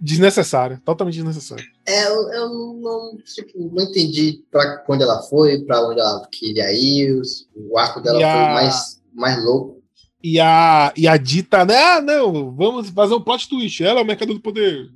Desnecessária, 0.00 0.80
totalmente 0.84 1.14
desnecessária. 1.14 1.64
É, 1.86 2.06
eu, 2.08 2.32
eu 2.32 2.48
não, 2.74 3.18
tipo, 3.18 3.70
não 3.72 3.84
entendi 3.84 4.42
pra 4.50 4.82
onde 4.88 5.02
ela 5.02 5.22
foi, 5.22 5.60
pra 5.60 5.86
onde 5.86 6.00
ela 6.00 6.26
queria 6.32 6.72
ir, 6.72 7.20
o 7.54 7.78
arco 7.78 8.00
dela 8.00 8.18
a... 8.18 8.32
foi 8.32 8.54
mais, 8.54 9.02
mais 9.12 9.44
louco. 9.44 9.80
E 10.22 10.40
a, 10.40 10.92
e 10.96 11.06
a 11.06 11.16
Dita, 11.16 11.64
né? 11.64 11.76
Ah, 11.76 12.00
não, 12.00 12.54
vamos 12.54 12.90
fazer 12.90 13.14
um 13.14 13.20
plot 13.20 13.48
twist. 13.48 13.82
Ela 13.82 14.00
é 14.00 14.02
o 14.02 14.06
mercador 14.06 14.34
do 14.34 14.40
poder. 14.40 14.90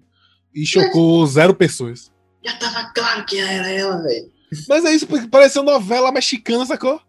E 0.54 0.66
chocou 0.66 1.22
Mas... 1.22 1.30
zero 1.30 1.54
pessoas. 1.54 2.12
Já 2.44 2.56
tava 2.58 2.92
claro 2.92 3.24
que 3.24 3.38
era 3.38 3.68
ela, 3.70 4.02
velho. 4.02 4.30
Mas 4.68 4.84
é 4.84 4.92
isso, 4.92 5.06
porque 5.06 5.26
pareceu 5.26 5.62
novela 5.62 6.12
mexicana, 6.12 6.66
sacou? 6.66 7.00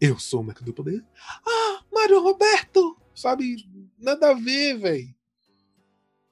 Eu 0.00 0.18
sou 0.18 0.40
o 0.40 0.44
mercador 0.44 0.72
do 0.72 0.76
poder. 0.76 1.04
Ah, 1.46 1.80
Mário 1.92 2.22
Roberto! 2.22 2.96
Sabe? 3.14 3.56
Nada 3.98 4.30
a 4.30 4.34
ver, 4.34 4.78
velho. 4.78 5.08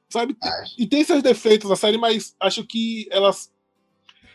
Sabe? 0.09 0.37
Acho. 0.40 0.75
E 0.79 0.87
tem 0.87 1.03
seus 1.03 1.23
defeitos 1.23 1.71
a 1.71 1.77
série, 1.77 1.99
mas 1.99 2.37
acho 2.38 2.64
que 2.64 3.09
ela, 3.11 3.35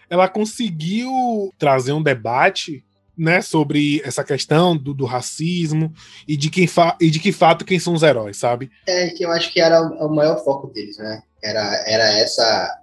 ela 0.09 0.27
conseguiu 0.27 1.53
trazer 1.57 1.93
um 1.93 2.03
debate 2.03 2.83
né, 3.17 3.41
sobre 3.41 4.01
essa 4.03 4.23
questão 4.23 4.75
do, 4.75 4.93
do 4.93 5.05
racismo 5.05 5.93
e 6.27 6.35
de, 6.35 6.49
quem 6.49 6.67
e 6.99 7.09
de 7.09 7.19
que 7.19 7.31
fato 7.31 7.65
quem 7.65 7.79
são 7.79 7.93
os 7.93 8.03
heróis, 8.03 8.37
sabe? 8.37 8.71
É 8.87 9.09
que 9.09 9.23
eu 9.23 9.31
acho 9.31 9.51
que 9.51 9.61
era 9.61 9.81
o, 9.81 10.07
o 10.07 10.15
maior 10.15 10.43
foco 10.43 10.67
deles, 10.67 10.97
né? 10.97 11.21
Era, 11.41 11.61
era 11.85 12.19
essa 12.19 12.78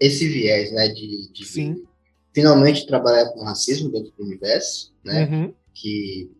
esse 0.00 0.28
viés, 0.28 0.72
né, 0.72 0.88
de, 0.88 1.32
de 1.32 1.44
Sim. 1.44 1.84
finalmente 2.32 2.86
trabalhar 2.86 3.30
com 3.30 3.44
racismo 3.44 3.90
dentro 3.90 4.12
do 4.16 4.24
universo, 4.24 4.92
né? 5.04 5.26
Uhum. 5.26 5.54
Que 5.74 6.30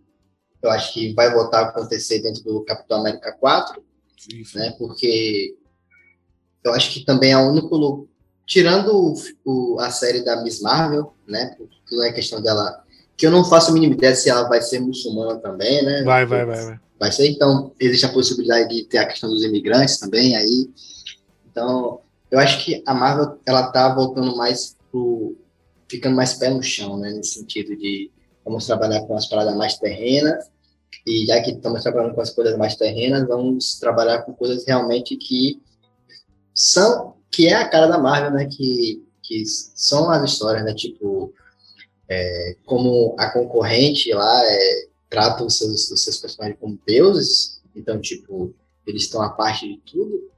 eu 0.62 0.70
acho 0.70 0.94
que 0.94 1.12
vai 1.12 1.33
voltar 1.33 1.61
a 1.61 1.68
acontecer 1.68 2.20
dentro 2.20 2.42
do 2.42 2.64
Capitão 2.64 3.00
América 3.00 3.33
4, 3.33 3.83
Isso. 4.33 4.59
né? 4.59 4.74
Porque 4.79 5.55
eu 6.64 6.72
acho 6.72 6.92
que 6.92 7.05
também 7.05 7.33
é 7.33 7.38
o 7.38 7.50
único 7.50 8.09
tirando 8.46 8.94
o, 8.94 9.14
o, 9.44 9.81
a 9.81 9.90
série 9.90 10.24
da 10.24 10.42
Miss 10.42 10.61
Marvel, 10.61 11.14
né? 11.29 11.55
Porque 11.57 11.77
não 11.92 12.05
é 12.05 12.12
questão 12.12 12.42
dela 12.42 12.83
que 13.16 13.27
eu 13.27 13.31
não 13.31 13.44
faço 13.44 13.70
a 13.70 13.74
mínima 13.74 13.94
ideia 13.94 14.14
se 14.14 14.29
ela 14.29 14.48
vai 14.48 14.61
ser 14.61 14.81
muçulmana 14.81 15.38
também, 15.38 15.85
né? 15.85 16.03
Vai, 16.03 16.27
vai, 16.27 16.44
vai, 16.44 16.64
vai. 16.64 16.81
Vai 16.98 17.12
ser, 17.12 17.29
então 17.29 17.72
existe 17.79 18.07
a 18.07 18.12
possibilidade 18.12 18.68
de 18.68 18.85
ter 18.85 18.98
a 18.98 19.07
questão 19.07 19.29
dos 19.29 19.42
imigrantes 19.44 19.98
também 19.98 20.37
aí. 20.37 20.70
Então, 21.50 22.00
eu 22.30 22.38
acho 22.38 22.64
que 22.64 22.82
a 22.87 22.94
Marvel 22.94 23.38
ela 23.46 23.70
tá 23.70 23.94
voltando 23.94 24.37
mais 24.37 24.76
pro 24.90 25.37
ficando 25.88 26.16
mais 26.16 26.34
pé 26.34 26.50
no 26.50 26.62
chão, 26.62 26.96
né, 26.96 27.10
nesse 27.10 27.34
sentido 27.34 27.76
de 27.76 28.10
vamos 28.44 28.66
trabalhar 28.66 29.02
com 29.02 29.14
as 29.16 29.26
paradas 29.26 29.54
mais 29.54 29.76
terrenas 29.78 30.50
e 31.06 31.26
já 31.26 31.40
que 31.42 31.50
estamos 31.50 31.82
trabalhando 31.82 32.14
com 32.14 32.20
as 32.20 32.30
coisas 32.30 32.56
mais 32.56 32.76
terrenas, 32.76 33.26
vamos 33.26 33.78
trabalhar 33.78 34.22
com 34.22 34.32
coisas 34.32 34.64
realmente 34.66 35.16
que 35.16 35.60
são, 36.54 37.16
que 37.30 37.48
é 37.48 37.54
a 37.54 37.68
cara 37.68 37.87
da 37.87 37.98
Marvel, 37.98 38.30
né? 38.30 38.46
Que, 38.46 39.04
que 39.22 39.44
são 39.46 40.10
as 40.10 40.30
histórias, 40.30 40.64
né? 40.64 40.72
Tipo, 40.74 41.32
é, 42.08 42.56
como 42.64 43.14
a 43.18 43.30
concorrente 43.30 44.12
lá 44.12 44.42
é, 44.46 44.88
trata 45.10 45.44
os 45.44 45.58
seus, 45.58 45.90
os 45.90 46.02
seus 46.02 46.18
personagens 46.18 46.58
como 46.58 46.78
deuses, 46.87 47.60
então, 47.74 48.00
tipo, 48.00 48.54
eles 48.87 49.02
estão 49.02 49.20
à 49.20 49.30
parte 49.30 49.66
de 49.68 49.78
tudo. 49.80 50.30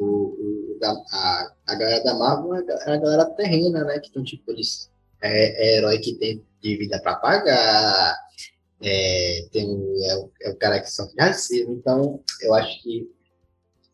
O, 0.00 0.78
a, 0.82 1.52
a 1.66 1.74
galera 1.74 2.02
da 2.02 2.14
Marvel 2.14 2.54
é 2.54 2.92
a 2.92 2.96
galera 2.96 3.26
terrena, 3.26 3.84
né? 3.84 3.98
Que 3.98 4.08
estão, 4.08 4.24
tipo, 4.24 4.50
eles 4.50 4.90
é, 5.20 5.74
é 5.74 5.78
herói 5.78 5.98
que 5.98 6.14
tem 6.14 6.44
dívida 6.62 7.00
para 7.02 7.16
pagar, 7.16 8.16
é, 8.82 9.46
tem, 9.52 9.68
é, 10.04 10.16
o, 10.16 10.30
é 10.42 10.50
o 10.50 10.56
cara 10.56 10.80
que 10.80 10.90
sofre 10.90 11.14
racismo, 11.18 11.74
então 11.74 12.22
eu 12.40 12.54
acho 12.54 12.82
que 12.82 13.10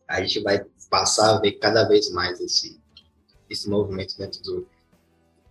a 0.07 0.21
gente 0.21 0.41
vai 0.41 0.65
passar 0.89 1.35
a 1.35 1.39
ver 1.39 1.53
cada 1.53 1.83
vez 1.83 2.09
mais 2.11 2.39
esse, 2.39 2.79
esse 3.49 3.69
movimento 3.69 4.17
dentro 4.17 4.41
do, 4.43 4.67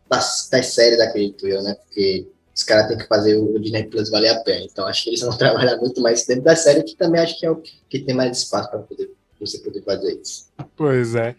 das, 0.09 0.49
das 0.51 0.67
séries, 0.67 1.01
acredito 1.01 1.47
eu, 1.47 1.63
né? 1.63 1.75
Porque 1.75 2.27
os 2.55 2.63
caras 2.63 2.89
têm 2.89 2.97
que 2.97 3.07
fazer 3.07 3.37
o 3.37 3.59
Disney 3.59 3.85
Plus 3.85 4.09
valer 4.09 4.31
a 4.31 4.41
pena. 4.41 4.65
Então 4.65 4.87
acho 4.87 5.05
que 5.05 5.11
eles 5.11 5.21
vão 5.21 5.37
trabalhar 5.37 5.77
muito 5.77 6.01
mais 6.01 6.25
dentro 6.25 6.45
da 6.45 6.57
série, 6.57 6.83
que 6.83 6.97
também 6.97 7.21
acho 7.21 7.39
que 7.39 7.45
é 7.45 7.51
o 7.51 7.61
que 7.61 7.99
tem 8.01 8.15
mais 8.15 8.39
espaço 8.39 8.71
para 8.71 8.79
poder, 8.81 9.11
você 9.39 9.59
poder 9.59 9.83
fazer 9.83 10.21
isso. 10.21 10.51
Pois 10.77 11.15
é. 11.15 11.37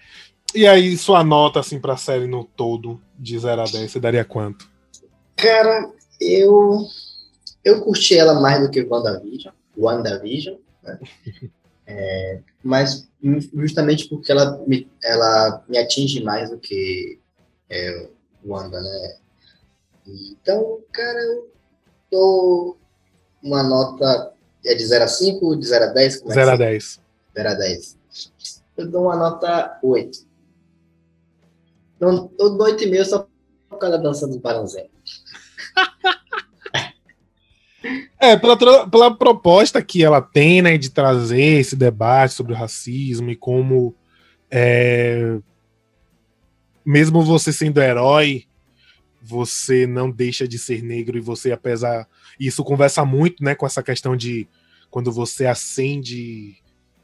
E 0.55 0.65
aí, 0.65 0.97
sua 0.97 1.23
nota 1.23 1.59
assim 1.59 1.79
pra 1.79 1.97
série 1.97 2.27
no 2.27 2.43
todo, 2.43 3.01
de 3.17 3.37
0 3.37 3.61
a 3.61 3.65
10, 3.65 3.91
você 3.91 3.99
daria 3.99 4.23
quanto? 4.23 4.69
Cara, 5.35 5.91
eu 6.19 6.87
eu 7.63 7.81
curti 7.81 8.17
ela 8.17 8.39
mais 8.39 8.61
do 8.61 8.71
que 8.71 8.81
WandaVision, 8.81 9.53
WandaVision, 9.77 10.55
né? 10.81 10.99
é, 11.85 12.39
mas 12.63 13.07
justamente 13.53 14.07
porque 14.07 14.31
ela 14.31 14.63
me, 14.65 14.89
ela 15.03 15.63
me 15.67 15.77
atinge 15.77 16.23
mais 16.23 16.49
do 16.49 16.57
que 16.57 17.19
é, 17.69 18.07
Wanda, 18.45 18.79
né? 18.79 19.15
Então, 20.07 20.79
cara, 20.91 21.19
eu 21.19 21.49
dou 22.09 22.77
uma 23.43 23.61
nota 23.63 24.33
é 24.65 24.73
de 24.73 24.85
0 24.85 25.03
a 25.03 25.07
5, 25.07 25.55
de 25.57 25.67
0 25.67 25.85
a 25.85 25.87
10? 25.87 26.23
0 26.27 26.39
é 26.39 26.53
a 26.53 26.55
10. 26.55 26.99
0 27.37 27.49
a 27.49 27.53
10. 27.53 27.97
Eu 28.77 28.91
dou 28.91 29.03
uma 29.03 29.15
nota 29.15 29.79
8. 29.83 30.25
Não, 31.99 32.31
eu 32.39 32.57
dou 32.57 32.67
8,5 32.67 33.05
só 33.05 33.27
por 33.69 33.77
causa 33.79 33.97
da 33.97 34.03
dança 34.03 34.27
do 34.27 34.39
Barãozinho. 34.39 34.89
É, 38.19 38.35
pela, 38.35 38.57
pela 38.89 39.15
proposta 39.15 39.81
que 39.81 40.03
ela 40.03 40.19
tem, 40.19 40.61
né, 40.61 40.77
de 40.77 40.89
trazer 40.89 41.59
esse 41.59 41.75
debate 41.75 42.33
sobre 42.33 42.51
o 42.51 42.55
racismo 42.55 43.29
e 43.29 43.35
como 43.35 43.95
é, 44.49 45.37
mesmo 46.83 47.21
você 47.21 47.53
sendo 47.53 47.79
herói, 47.79 48.45
você 49.21 49.85
não 49.85 50.09
deixa 50.09 50.47
de 50.47 50.57
ser 50.57 50.81
negro 50.81 51.17
e 51.17 51.21
você, 51.21 51.51
apesar. 51.51 52.07
Isso 52.39 52.63
conversa 52.63 53.05
muito, 53.05 53.43
né, 53.43 53.55
com 53.55 53.65
essa 53.65 53.83
questão 53.83 54.17
de 54.17 54.47
quando 54.89 55.11
você 55.11 55.45
ascende 55.45 56.57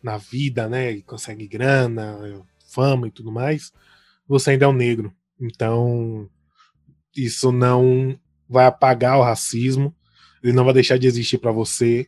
na 0.04 0.18
vida, 0.18 0.68
né, 0.68 0.92
e 0.92 1.02
consegue 1.02 1.48
grana, 1.48 2.20
fama 2.68 3.08
e 3.08 3.12
tudo 3.12 3.32
mais, 3.32 3.72
você 4.28 4.52
ainda 4.52 4.66
é 4.66 4.68
um 4.68 4.74
negro. 4.74 5.14
Então, 5.40 6.30
isso 7.16 7.52
não 7.52 8.20
vai 8.50 8.66
apagar 8.66 9.18
o 9.18 9.24
racismo, 9.24 9.96
ele 10.44 10.54
não 10.54 10.66
vai 10.66 10.74
deixar 10.74 10.98
de 10.98 11.08
existir 11.08 11.38
para 11.38 11.52
você. 11.52 12.08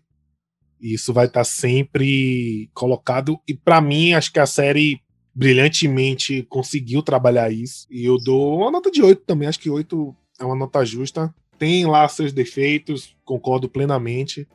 Isso 0.80 1.14
vai 1.14 1.26
estar 1.26 1.40
tá 1.40 1.44
sempre 1.46 2.70
colocado 2.74 3.40
e 3.48 3.54
para 3.54 3.80
mim 3.80 4.14
acho 4.14 4.32
que 4.32 4.40
a 4.40 4.46
série 4.46 5.02
brilhantemente 5.34 6.44
conseguiu 6.44 7.02
trabalhar 7.02 7.52
isso. 7.52 7.88
E 7.90 8.06
eu 8.06 8.18
dou 8.18 8.60
uma 8.60 8.72
nota 8.72 8.92
de 8.92 9.02
8 9.02 9.24
também, 9.26 9.48
acho 9.48 9.60
que 9.60 9.70
8 9.70 10.16
é 10.40 10.46
uma 10.46 10.56
nota 10.56 10.84
justa. 10.86 11.34
Tem 11.58 11.86
lá 11.86 12.08
seus 12.08 12.34
defeitos, 12.34 13.16
concordo 13.24 13.70
plenamente 13.70 14.48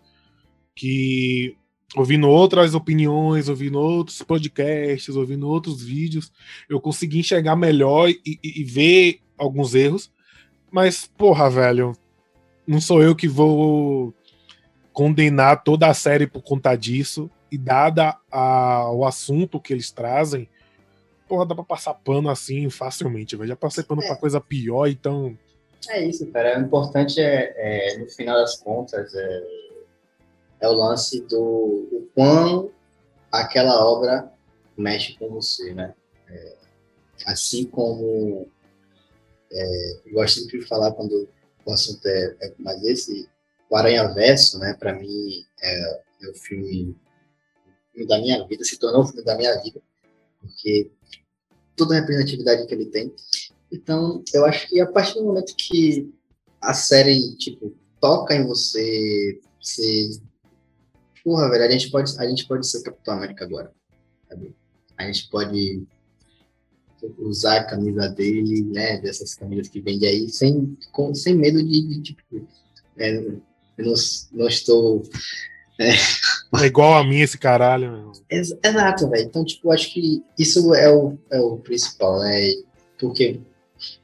que 0.74 1.56
ouvindo 1.96 2.28
outras 2.28 2.74
opiniões, 2.74 3.48
ouvindo 3.48 3.80
outros 3.80 4.22
podcasts, 4.22 5.16
ouvindo 5.16 5.48
outros 5.48 5.82
vídeos, 5.82 6.32
eu 6.68 6.80
consegui 6.80 7.18
enxergar 7.18 7.56
melhor 7.56 8.08
e, 8.08 8.20
e, 8.24 8.60
e, 8.60 8.64
ver 8.64 9.20
alguns 9.36 9.74
erros. 9.74 10.12
Mas, 10.70 11.06
porra, 11.06 11.50
velho, 11.50 11.92
não 12.66 12.80
sou 12.80 13.02
eu 13.02 13.16
que 13.16 13.26
vou 13.26 14.14
condenar 14.92 15.64
toda 15.64 15.88
a 15.88 15.94
série 15.94 16.26
por 16.26 16.42
conta 16.42 16.76
disso. 16.76 17.30
E 17.50 17.58
dada 17.58 18.16
a, 18.30 18.92
o 18.92 19.04
assunto 19.04 19.60
que 19.60 19.72
eles 19.72 19.90
trazem, 19.90 20.48
porra, 21.28 21.44
dá 21.44 21.52
pra 21.52 21.64
passar 21.64 21.94
pano 21.94 22.28
assim 22.28 22.70
facilmente, 22.70 23.34
velho. 23.34 23.48
Já 23.48 23.56
passei 23.56 23.82
pano 23.82 24.02
é. 24.04 24.06
pra 24.06 24.14
coisa 24.14 24.40
pior, 24.40 24.86
então. 24.86 25.36
É 25.88 26.04
isso, 26.04 26.24
cara. 26.28 26.60
O 26.60 26.62
importante 26.62 27.20
é, 27.20 27.54
é 27.56 27.98
no 27.98 28.08
final 28.08 28.36
das 28.36 28.56
contas, 28.56 29.12
é 29.12 29.42
é 30.60 30.68
o 30.68 30.72
lance 30.72 31.20
do 31.22 31.40
o 31.40 32.10
quão 32.14 32.70
aquela 33.32 33.84
obra 33.84 34.32
mexe 34.76 35.16
com 35.18 35.28
você, 35.28 35.74
né? 35.74 35.94
É, 36.28 36.56
assim 37.26 37.64
como 37.64 38.48
é, 39.52 39.92
eu 40.06 40.12
gosto 40.12 40.40
sempre 40.40 40.60
de 40.60 40.66
falar 40.66 40.92
quando 40.92 41.28
o 41.64 41.72
assunto 41.72 42.06
é, 42.06 42.36
é 42.40 42.54
mais 42.58 42.82
esse, 42.84 43.28
o 43.68 43.76
Aranha 43.76 44.08
Verso, 44.08 44.58
né? 44.58 44.74
Para 44.78 44.94
mim 44.94 45.44
é, 45.62 46.02
é 46.22 46.30
o 46.30 46.34
filme, 46.34 46.96
filme 47.92 48.08
da 48.08 48.18
minha 48.18 48.46
vida, 48.46 48.64
se 48.64 48.78
tornou 48.78 49.02
o 49.02 49.06
filme 49.06 49.24
da 49.24 49.36
minha 49.36 49.60
vida, 49.62 49.80
porque 50.40 50.90
toda 51.76 51.94
a 51.94 52.00
representatividade 52.00 52.66
que 52.66 52.74
ele 52.74 52.86
tem. 52.86 53.14
Então, 53.72 54.22
eu 54.34 54.44
acho 54.44 54.68
que 54.68 54.80
a 54.80 54.86
partir 54.86 55.14
do 55.14 55.24
momento 55.24 55.54
que 55.56 56.12
a 56.60 56.74
série, 56.74 57.34
tipo, 57.36 57.74
toca 58.00 58.34
em 58.34 58.46
você, 58.46 59.40
você 59.60 60.10
porra, 61.22 61.50
velho, 61.50 61.64
a 61.64 61.70
gente 61.70 61.90
pode, 61.90 62.18
a 62.18 62.28
gente 62.28 62.46
pode 62.46 62.66
ser 62.66 62.82
Capitão 62.82 63.14
América 63.14 63.44
agora. 63.44 63.72
Sabe? 64.28 64.54
A 64.98 65.04
gente 65.04 65.28
pode 65.30 65.86
usar 67.18 67.58
a 67.58 67.64
camisa 67.64 68.08
dele, 68.08 68.62
né, 68.62 68.98
dessas 69.00 69.34
camisas 69.34 69.68
que 69.68 69.80
vende 69.80 70.06
aí, 70.06 70.28
sem, 70.28 70.76
com, 70.92 71.14
sem 71.14 71.34
medo 71.34 71.62
de, 71.62 71.88
de 71.88 72.02
tipo, 72.02 72.46
é, 72.98 73.16
eu 73.16 73.42
não, 73.78 73.94
não 74.32 74.48
estou... 74.48 75.02
É. 75.78 75.92
é 76.62 76.66
igual 76.66 76.98
a 76.98 77.04
mim 77.04 77.20
esse 77.20 77.38
caralho. 77.38 77.90
Meu. 77.90 78.12
Exato, 78.62 79.08
velho. 79.08 79.24
Então, 79.24 79.44
tipo, 79.44 79.72
acho 79.72 79.90
que 79.92 80.22
isso 80.38 80.74
é 80.74 80.92
o, 80.92 81.16
é 81.30 81.40
o 81.40 81.56
principal, 81.56 82.20
né? 82.20 82.52
Porque 82.98 83.40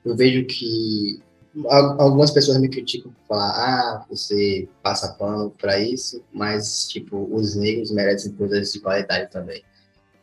eu 0.03 0.17
vejo 0.17 0.47
que 0.47 1.21
algumas 1.65 2.31
pessoas 2.31 2.59
me 2.59 2.69
criticam 2.69 3.13
por 3.13 3.27
falar, 3.29 3.51
ah, 3.51 4.07
você 4.09 4.69
passa 4.83 5.15
pano 5.15 5.51
para 5.51 5.79
isso, 5.79 6.23
mas, 6.33 6.87
tipo, 6.89 7.29
os 7.33 7.55
negros 7.55 7.91
merecem 7.91 8.33
coisas 8.33 8.73
de 8.73 8.81
qualidade 8.81 9.31
também. 9.31 9.63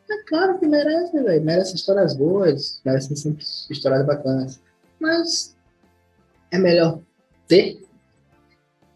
É 0.09 0.23
claro 0.23 0.59
que 0.59 0.67
merecem, 0.67 1.23
velho. 1.23 1.43
Merecem 1.43 1.75
histórias 1.75 2.15
boas, 2.15 2.81
merecem 2.85 3.15
sempre 3.15 3.43
histórias 3.69 4.05
bacanas. 4.05 4.61
Mas 4.99 5.55
é 6.51 6.57
melhor 6.59 6.99
ter 7.47 7.81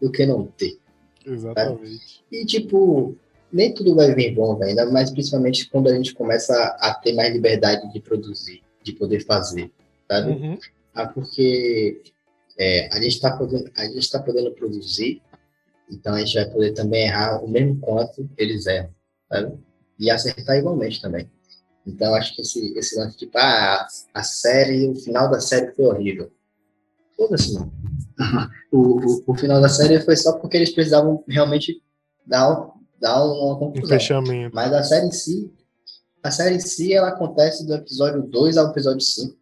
do 0.00 0.10
que 0.10 0.24
não 0.24 0.46
ter. 0.46 0.78
Exatamente. 1.26 1.98
Sabe? 1.98 2.00
E, 2.30 2.46
tipo, 2.46 3.16
nem 3.52 3.72
tudo 3.74 3.94
vai 3.94 4.14
vir 4.14 4.34
bom, 4.34 4.62
ainda 4.62 4.86
mais 4.90 5.10
principalmente 5.10 5.68
quando 5.68 5.88
a 5.88 5.94
gente 5.94 6.14
começa 6.14 6.54
a 6.80 6.94
ter 6.94 7.12
mais 7.14 7.32
liberdade 7.32 7.90
de 7.92 8.00
produzir, 8.00 8.62
de 8.82 8.92
poder 8.92 9.24
fazer, 9.24 9.72
sabe? 10.08 10.30
Uhum. 10.30 10.58
Ah, 10.94 11.06
porque 11.06 12.00
é, 12.58 12.88
a 12.92 13.00
gente 13.00 13.14
está 13.14 13.36
podendo, 13.36 13.70
a 13.76 13.84
gente 13.84 13.98
está 13.98 14.20
podendo 14.20 14.50
produzir, 14.52 15.22
então 15.90 16.14
a 16.14 16.20
gente 16.20 16.34
vai 16.34 16.50
poder 16.50 16.72
também 16.72 17.06
errar 17.06 17.42
o 17.42 17.48
mesmo 17.48 17.78
quanto 17.80 18.28
eles 18.36 18.66
erram, 18.66 18.90
sabe? 19.28 19.58
E 19.98 20.10
acertar 20.10 20.56
igualmente 20.56 21.00
também. 21.00 21.30
Então 21.86 22.14
acho 22.14 22.34
que 22.34 22.42
esse, 22.42 22.76
esse 22.76 22.98
lance 22.98 23.12
de 23.12 23.26
tipo, 23.26 23.38
ah, 23.38 23.86
a 24.12 24.22
série, 24.22 24.88
o 24.88 24.94
final 24.96 25.30
da 25.30 25.40
série 25.40 25.72
foi 25.72 25.86
horrível. 25.86 26.30
Foda-se, 27.16 27.54
não. 27.54 27.72
o, 28.70 29.00
o, 29.00 29.24
o, 29.28 29.34
final 29.34 29.60
da 29.60 29.68
série 29.68 30.00
foi 30.00 30.16
só 30.16 30.36
porque 30.38 30.56
eles 30.56 30.70
precisavam 30.70 31.24
realmente 31.26 31.80
dar, 32.26 32.72
dar 33.00 33.24
uma 33.24 33.58
conclusão. 33.58 33.96
Um 33.96 34.00
fechamento. 34.00 34.54
Mas 34.54 34.72
a 34.72 34.82
série 34.82 35.06
em 35.06 35.12
si, 35.12 35.52
a 36.22 36.30
série 36.30 36.56
em 36.56 36.60
si, 36.60 36.92
ela 36.92 37.08
acontece 37.08 37.66
do 37.66 37.74
episódio 37.74 38.22
2 38.22 38.56
ao 38.58 38.70
episódio 38.70 39.00
5, 39.00 39.36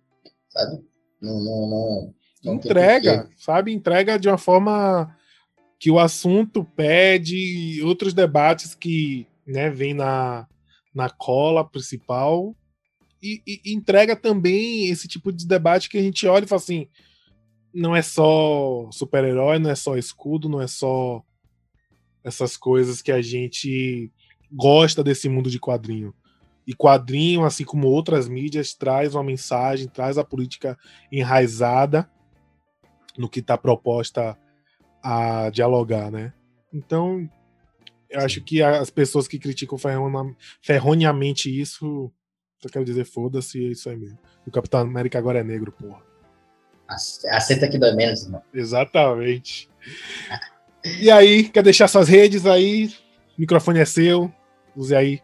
sabe? 0.50 0.84
Não, 1.20 1.40
não, 1.40 1.68
não, 1.68 2.14
entrega, 2.46 3.28
sabe? 3.36 3.72
Entrega 3.72 4.18
de 4.18 4.28
uma 4.28 4.38
forma 4.38 5.14
que 5.78 5.90
o 5.90 5.98
assunto 5.98 6.64
pede 6.64 7.80
outros 7.82 8.14
debates 8.14 8.74
que 8.74 9.26
né, 9.46 9.70
vem 9.70 9.94
na, 9.94 10.46
na 10.94 11.10
cola 11.10 11.68
principal 11.68 12.56
e, 13.22 13.42
e, 13.46 13.74
entrega 13.74 14.16
também 14.16 14.86
esse 14.88 15.08
tipo 15.08 15.32
de 15.32 15.46
debate 15.46 15.88
que 15.88 15.98
a 15.98 16.02
gente 16.02 16.26
olha 16.26 16.44
e 16.44 16.48
fala 16.48 16.60
assim 16.60 16.88
não 17.74 17.94
é 17.94 18.00
só 18.00 18.88
super-herói, 18.90 19.58
não 19.58 19.70
é 19.70 19.74
só 19.74 19.98
escudo, 19.98 20.48
não 20.48 20.62
é 20.62 20.66
só 20.66 21.22
essas 22.24 22.56
coisas 22.56 23.02
que 23.02 23.12
a 23.12 23.20
gente 23.20 24.10
gosta 24.50 25.04
desse 25.04 25.28
mundo 25.28 25.50
de 25.50 25.60
quadrinho. 25.60 26.14
E 26.66 26.74
quadrinho, 26.74 27.44
assim 27.44 27.64
como 27.64 27.86
outras 27.86 28.28
mídias, 28.28 28.72
traz 28.72 29.14
uma 29.14 29.22
mensagem, 29.22 29.88
traz 29.88 30.16
a 30.16 30.24
política 30.24 30.78
enraizada 31.12 32.10
no 33.18 33.28
que 33.28 33.40
está 33.40 33.56
proposta 33.56 34.36
a 35.02 35.50
dialogar, 35.50 36.10
né? 36.10 36.32
Então, 36.72 37.28
eu 38.10 38.20
acho 38.20 38.40
que 38.42 38.62
as 38.62 38.90
pessoas 38.90 39.26
que 39.26 39.38
criticam 39.38 39.78
ferronhamente 40.60 41.48
isso, 41.48 42.10
eu 42.62 42.70
quero 42.70 42.84
dizer, 42.84 43.04
foda-se, 43.04 43.64
é 43.64 43.70
isso 43.70 43.88
aí 43.88 43.96
mesmo. 43.96 44.18
O 44.46 44.50
Capitão 44.50 44.80
América 44.80 45.18
agora 45.18 45.40
é 45.40 45.44
negro, 45.44 45.72
porra. 45.72 46.02
Aceita 46.88 47.68
que 47.68 47.78
dói 47.78 47.94
menos, 47.94 48.24
irmão. 48.24 48.42
Exatamente. 48.54 49.68
e 51.00 51.10
aí, 51.10 51.48
quer 51.48 51.62
deixar 51.62 51.88
suas 51.88 52.08
redes 52.08 52.46
aí? 52.46 52.94
O 53.36 53.40
microfone 53.40 53.80
é 53.80 53.84
seu, 53.84 54.32
use 54.76 54.94
aí. 54.94 55.20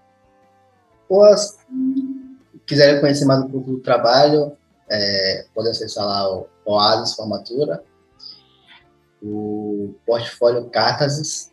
Pô, 1.08 1.22
quiserem 2.66 3.00
conhecer 3.00 3.24
mais 3.24 3.42
um 3.42 3.48
pouco 3.48 3.72
do 3.72 3.80
trabalho, 3.80 4.56
é, 4.92 5.46
pode 5.54 5.70
acessar 5.70 6.04
lá 6.04 6.30
o 6.30 6.46
Oasis 6.66 7.14
Formatura, 7.14 7.82
o 9.22 9.94
portfólio 10.04 10.68
Cartas, 10.68 11.50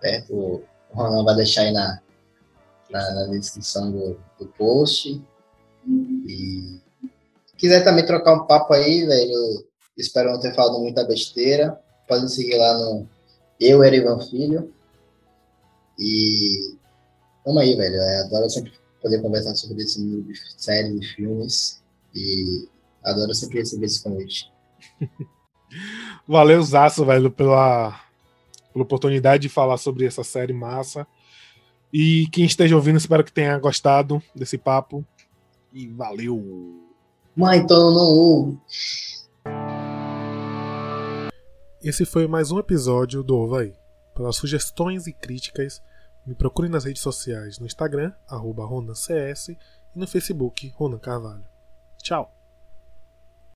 certo? 0.00 0.34
O 0.34 0.62
Ronan 0.94 1.24
vai 1.24 1.36
deixar 1.36 1.62
aí 1.62 1.72
na, 1.72 2.00
na, 2.90 3.14
na 3.14 3.26
descrição 3.26 3.92
do, 3.92 4.18
do, 4.38 4.46
post. 4.56 5.22
E 6.26 6.80
quiser 7.58 7.84
também 7.84 8.06
trocar 8.06 8.34
um 8.34 8.46
papo 8.46 8.72
aí, 8.72 9.04
velho, 9.04 9.66
espero 9.96 10.32
não 10.32 10.40
ter 10.40 10.54
falado 10.54 10.78
muita 10.78 11.04
besteira, 11.04 11.78
pode 12.08 12.32
seguir 12.32 12.56
lá 12.56 12.78
no 12.78 13.06
Eu 13.60 13.84
Erivan 13.84 14.18
Filho. 14.20 14.72
E 15.98 16.74
vamos 17.44 17.62
aí, 17.62 17.76
velho. 17.76 17.96
É, 17.96 18.20
adoro 18.22 18.48
sempre 18.48 18.72
poder 19.02 19.20
conversar 19.20 19.54
sobre 19.56 19.82
esse 19.82 20.00
mundo 20.00 20.32
de 20.32 20.40
séries 20.56 21.02
e 21.02 21.14
filmes. 21.14 21.81
E 22.14 22.68
adoro 23.04 23.34
sempre 23.34 23.58
receber 23.58 23.86
esse 23.86 24.02
convite. 24.02 24.50
Valeu, 26.26 26.62
Zaço, 26.62 27.04
velho, 27.04 27.30
pela, 27.30 27.98
pela 28.72 28.84
oportunidade 28.84 29.42
de 29.42 29.48
falar 29.48 29.76
sobre 29.76 30.06
essa 30.06 30.22
série 30.22 30.52
massa. 30.52 31.06
E 31.92 32.26
quem 32.32 32.44
esteja 32.44 32.76
ouvindo, 32.76 32.98
espero 32.98 33.24
que 33.24 33.32
tenha 33.32 33.58
gostado 33.58 34.22
desse 34.34 34.56
papo. 34.56 35.04
E 35.72 35.88
valeu! 35.88 36.88
Mãe, 37.34 37.58
então 37.58 37.90
não 37.92 38.06
ouve. 38.06 38.58
Esse 41.82 42.04
foi 42.04 42.26
mais 42.26 42.50
um 42.50 42.58
episódio 42.58 43.22
do 43.22 43.36
Ova 43.36 43.60
aí. 43.60 43.74
Pelas 44.14 44.36
sugestões 44.36 45.06
e 45.06 45.12
críticas, 45.12 45.82
me 46.26 46.34
procure 46.34 46.68
nas 46.68 46.84
redes 46.84 47.02
sociais 47.02 47.58
no 47.58 47.66
Instagram, 47.66 48.12
arroba 48.28 48.64
RonanCS, 48.64 49.48
e 49.48 49.58
no 49.98 50.06
Facebook, 50.06 50.72
Ronan 50.76 50.98
Carvalho. 50.98 51.51
Tchau! 52.02 52.41